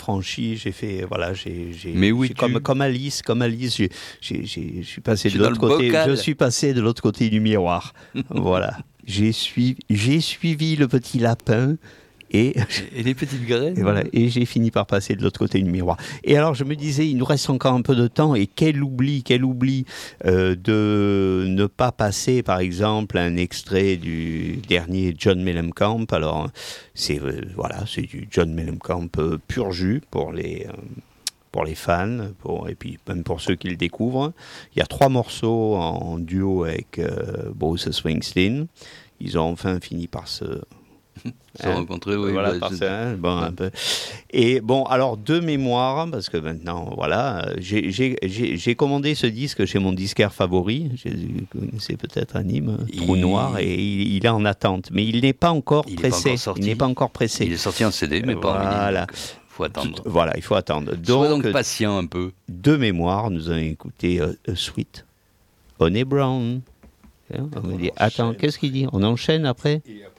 J'ai 0.09 0.55
franchi, 0.55 0.57
j'ai 0.57 0.71
fait, 0.71 1.05
voilà, 1.07 1.33
j'ai, 1.33 1.71
j'ai, 1.73 1.91
es-tu 1.91 2.33
comme, 2.33 2.59
comme 2.59 2.81
Alice, 2.81 3.21
comme 3.21 3.41
Alice, 3.41 3.81
je 4.21 4.81
suis 4.83 5.01
passé 5.01 5.29
de 5.29 5.37
l'autre 5.37 5.59
côté, 5.59 5.87
bocal. 5.87 6.09
je 6.09 6.15
suis 6.15 6.35
passé 6.35 6.73
de 6.73 6.81
l'autre 6.81 7.01
côté 7.01 7.29
du 7.29 7.39
miroir. 7.39 7.93
voilà, 8.29 8.77
j'ai 9.05 9.31
suivi, 9.31 9.77
j'ai 9.89 10.19
suivi 10.19 10.75
le 10.75 10.87
petit 10.87 11.19
lapin 11.19 11.75
Et, 12.31 12.55
et 12.95 13.03
les 13.03 13.15
petites 13.15 13.45
graines. 13.45 13.77
Et 13.77 13.81
voilà. 13.81 14.03
Et 14.13 14.29
j'ai 14.29 14.45
fini 14.45 14.71
par 14.71 14.85
passer 14.85 15.15
de 15.15 15.23
l'autre 15.23 15.39
côté 15.39 15.61
du 15.61 15.69
miroir. 15.69 15.97
Et 16.23 16.37
alors 16.37 16.53
je 16.53 16.63
me 16.63 16.75
disais, 16.75 17.07
il 17.07 17.17
nous 17.17 17.25
reste 17.25 17.49
encore 17.49 17.73
un 17.73 17.81
peu 17.81 17.95
de 17.95 18.07
temps 18.07 18.35
et 18.35 18.47
quel 18.47 18.83
oubli, 18.83 19.23
quel 19.23 19.43
oubli 19.43 19.85
euh, 20.25 20.55
de 20.55 21.45
ne 21.47 21.65
pas 21.65 21.91
passer, 21.91 22.43
par 22.43 22.59
exemple, 22.59 23.17
un 23.17 23.35
extrait 23.35 23.97
du 23.97 24.57
dernier 24.67 25.15
John 25.17 25.41
Mellencamp. 25.41 26.05
Alors 26.11 26.49
c'est 26.93 27.19
euh, 27.21 27.41
voilà, 27.55 27.85
c'est 27.87 28.03
du 28.03 28.27
John 28.29 28.53
Mellencamp 28.53 29.09
euh, 29.17 29.37
pur 29.47 29.71
jus 29.71 30.01
pour 30.11 30.31
les 30.31 30.67
pour 31.51 31.63
les 31.63 31.73
fans, 31.73 32.27
pour, 32.41 32.69
et 32.69 32.75
puis 32.75 32.99
même 33.07 33.23
pour 33.23 33.41
ceux 33.41 33.55
qui 33.55 33.69
le 33.69 33.75
découvrent. 33.75 34.33
Il 34.75 34.79
y 34.79 34.81
a 34.83 34.85
trois 34.85 35.09
morceaux 35.09 35.75
en 35.77 36.19
duo 36.19 36.63
avec 36.63 37.01
Bruce 37.55 37.89
Springsteen. 37.89 38.67
Ils 39.19 39.37
ont 39.39 39.49
enfin 39.51 39.79
fini 39.79 40.07
par 40.07 40.27
se 40.27 40.61
se 41.59 41.67
hein? 41.67 41.75
rencontrer, 41.75 42.15
oui. 42.15 42.31
Voilà, 42.31 42.53
bah, 42.53 42.69
par 42.69 43.15
bon, 43.17 43.37
un 43.37 43.51
peu. 43.51 43.71
Et 44.31 44.61
bon, 44.61 44.83
alors 44.83 45.17
de 45.17 45.39
mémoire, 45.39 46.09
parce 46.09 46.29
que 46.29 46.37
maintenant, 46.37 46.91
voilà, 46.95 47.49
j'ai 47.57 48.75
commandé 48.75 49.15
ce 49.15 49.27
disque 49.27 49.65
chez 49.65 49.79
mon 49.79 49.93
disquaire 49.93 50.33
favori. 50.33 50.91
C'est 51.79 51.97
peut-être 51.97 52.35
un 52.35 52.47
hymne, 52.47 52.85
Trou 52.97 53.15
Noir, 53.15 53.59
et 53.59 53.75
il, 53.75 54.25
est 54.25 54.29
en 54.29 54.45
attente. 54.45 54.89
Mais 54.91 55.05
il 55.05 55.21
n'est 55.21 55.33
pas 55.33 55.51
encore 55.51 55.85
pressé. 55.85 56.35
il 56.57 56.65
n'est 56.65 56.75
pas 56.75 56.87
encore 56.87 57.11
pressé. 57.11 57.45
Il 57.45 57.53
est 57.53 57.57
sorti 57.57 57.85
en 57.85 57.91
CD, 57.91 58.21
mais 58.21 58.35
pas 58.35 58.51
en 58.51 58.53
Voilà. 58.53 59.07
Il 59.11 59.51
faut 59.51 59.63
attendre. 59.65 60.01
Voilà, 60.05 60.33
il 60.37 60.41
faut 60.41 60.55
attendre. 60.55 60.95
Donc, 60.95 61.43
donc 61.43 61.51
patient 61.51 61.97
un 61.97 62.05
peu. 62.05 62.31
De 62.47 62.77
mémoire, 62.77 63.29
nous 63.29 63.49
avons 63.49 63.59
écouté 63.59 64.21
euh, 64.21 64.33
Sweet, 64.55 65.05
Honey 65.79 66.05
Brown. 66.05 66.61
Hein, 67.33 67.49
on 67.55 67.67
me 67.67 67.77
dit, 67.77 67.91
attends, 67.97 68.33
qu'est-ce 68.33 68.57
qu'il 68.57 68.71
dit? 68.71 68.87
On 68.91 69.03
enchaîne 69.03 69.45
après? 69.45 69.81
Et 69.85 70.03
après, 70.05 70.18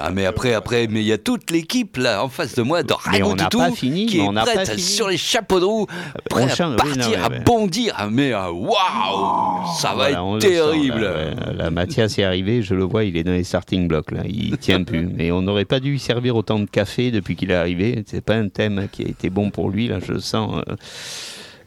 ah, 0.00 0.10
mais 0.10 0.26
après, 0.26 0.54
après, 0.54 0.86
mais 0.88 1.00
il 1.00 1.06
y 1.06 1.12
a 1.12 1.18
toute 1.18 1.50
l'équipe 1.50 1.96
là 1.96 2.24
en 2.24 2.28
face 2.28 2.54
de 2.54 2.62
moi 2.62 2.82
de 2.82 2.92
Ragon 2.92 3.34
Toutou 3.36 3.74
fini, 3.74 4.06
qui 4.06 4.18
est 4.18 4.22
on 4.22 4.34
prête 4.34 4.78
sur 4.78 5.08
les 5.08 5.16
chapeaux 5.16 5.60
de 5.60 5.64
roue, 5.64 5.86
prêt 6.28 6.48
à 6.50 6.76
partir, 6.76 7.24
à 7.24 7.28
bondir. 7.28 7.94
Ah, 7.96 8.08
mais 8.10 8.32
ah, 8.32 8.52
waouh, 8.52 9.66
ça 9.78 9.94
va 9.94 10.10
être 10.10 10.38
terrible. 10.38 11.08
la 11.54 11.70
Mathias 11.70 12.18
est 12.18 12.24
arrivé, 12.24 12.62
je 12.62 12.74
le 12.74 12.84
vois, 12.84 13.04
il 13.04 13.16
est 13.16 13.24
dans 13.24 13.32
les 13.32 13.44
starting 13.44 13.88
blocks 13.88 14.10
là, 14.10 14.22
il 14.26 14.56
tient 14.58 14.84
plus. 14.84 15.06
Mais 15.06 15.30
on 15.30 15.42
n'aurait 15.42 15.64
pas 15.64 15.80
dû 15.80 15.90
lui 15.90 15.98
servir 15.98 16.36
autant 16.36 16.58
de 16.58 16.66
café 16.66 17.10
depuis 17.10 17.36
qu'il 17.36 17.50
est 17.50 17.54
arrivé. 17.54 18.02
C'est 18.06 18.24
pas 18.24 18.36
un 18.36 18.48
thème 18.48 18.88
qui 18.90 19.04
a 19.04 19.08
été 19.08 19.30
bon 19.30 19.50
pour 19.50 19.70
lui 19.70 19.88
là, 19.88 19.98
je 20.04 20.12
le 20.12 20.20
sens. 20.20 20.62
Euh. 20.68 20.76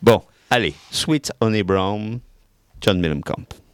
Bon, 0.01 0.21
allez, 0.49 0.73
Sweet 0.91 1.31
Honey 1.41 1.63
Brown, 1.63 2.19
John 2.81 2.99
Mellencamp. 2.99 3.64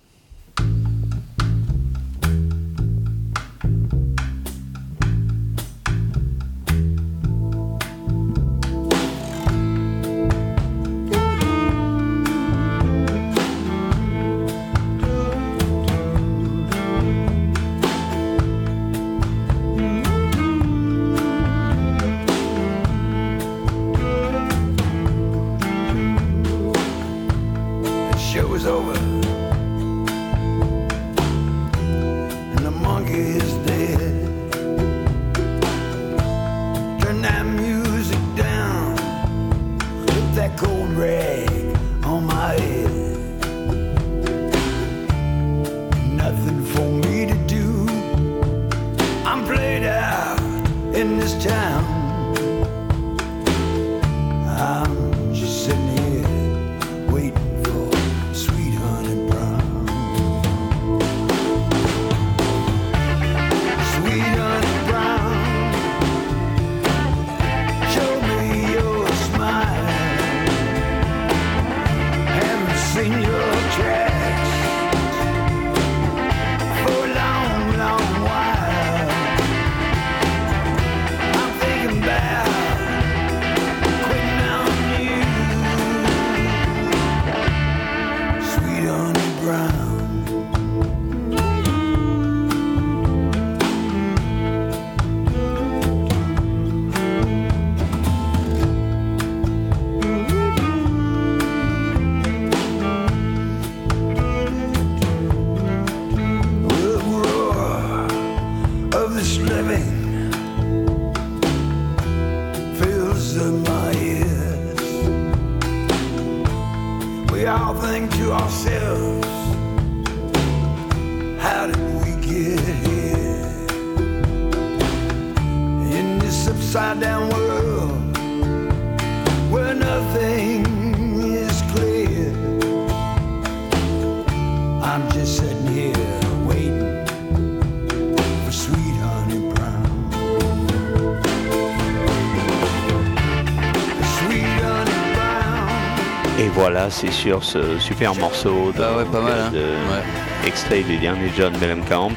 C'est 146.92 147.12
sur 147.12 147.44
ce 147.44 147.80
super 147.80 148.14
morceau 148.16 148.74
de, 148.76 148.84
ah 148.84 149.06
pas 149.10 149.22
mal, 149.22 149.40
hein. 149.56 150.02
extrait 150.46 150.84
du 150.84 150.98
dernier 150.98 151.32
John 151.38 151.54
Mellencamp 151.60 152.12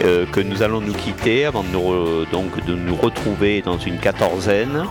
euh, 0.00 0.24
que 0.26 0.40
nous 0.40 0.62
allons 0.62 0.80
nous 0.80 0.94
quitter 0.94 1.44
avant 1.44 1.62
de 1.62 1.68
nous, 1.68 2.24
donc, 2.32 2.64
de 2.64 2.74
nous 2.74 2.96
retrouver 2.96 3.60
dans 3.60 3.78
une 3.78 3.98
quatorzaine. 3.98 4.84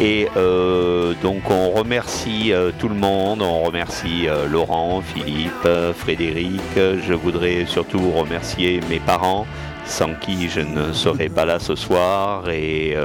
Et 0.00 0.28
euh, 0.36 1.14
donc 1.22 1.50
on 1.50 1.70
remercie 1.70 2.52
euh, 2.52 2.72
tout 2.76 2.88
le 2.88 2.96
monde, 2.96 3.42
on 3.42 3.62
remercie 3.62 4.26
Laurent, 4.50 5.02
Philippe, 5.02 5.68
Frédéric. 5.96 6.60
Je 6.76 7.14
voudrais 7.14 7.64
surtout 7.64 8.10
remercier 8.10 8.80
mes 8.90 9.00
parents 9.00 9.46
sans 9.86 10.14
qui 10.14 10.50
je 10.50 10.60
ne 10.60 10.92
serais 10.92 11.28
pas 11.28 11.44
là 11.44 11.60
ce 11.60 11.74
soir 11.76 12.50
et 12.50 12.96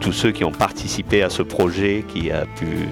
tous 0.00 0.12
ceux 0.12 0.30
qui 0.30 0.44
ont 0.44 0.52
participé 0.52 1.22
à 1.22 1.28
ce 1.28 1.42
projet 1.42 2.04
qui 2.08 2.30
a 2.30 2.46
pu 2.46 2.88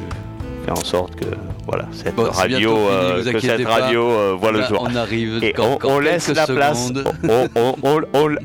faire 0.68 0.78
en 0.78 0.84
sorte 0.84 1.16
que 1.16 1.26
voilà, 1.66 1.86
cette 1.92 2.18
radio, 2.18 2.76
euh, 2.76 3.32
que 3.32 3.40
cette 3.40 3.66
radio 3.66 4.10
euh, 4.10 4.36
voit 4.38 4.52
le 4.52 4.62
jour. 4.64 4.86
On 4.90 4.94
arrive 4.96 5.42
et 5.42 5.54
on, 5.58 5.98
laisse 5.98 6.28
la 6.28 6.46
place, 6.46 6.92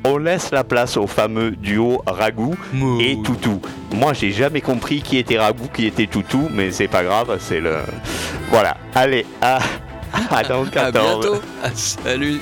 on, 0.04 0.18
laisse 0.18 0.52
la 0.52 0.64
place 0.64 0.98
au 0.98 1.08
fameux 1.08 1.52
duo 1.52 2.02
Ragou 2.06 2.56
et 3.00 3.18
Toutou. 3.24 3.62
Moi, 3.94 4.14
j'ai 4.14 4.32
jamais 4.32 4.62
compris 4.62 5.02
qui 5.02 5.18
était 5.18 5.38
Ragou, 5.38 5.68
qui 5.74 5.86
était 5.86 6.08
Toutou, 6.08 6.50
mais 6.52 6.72
c'est 6.72 6.88
pas 6.88 7.04
grave, 7.04 7.38
c'est 7.40 7.60
le 7.60 7.78
voilà. 8.50 8.78
Allez, 8.96 9.26
à, 9.42 9.60
à 10.32 10.44
dans 10.44 10.66
14. 10.66 10.74
À 10.76 10.92
bientôt. 10.92 11.42
salut. 11.76 12.42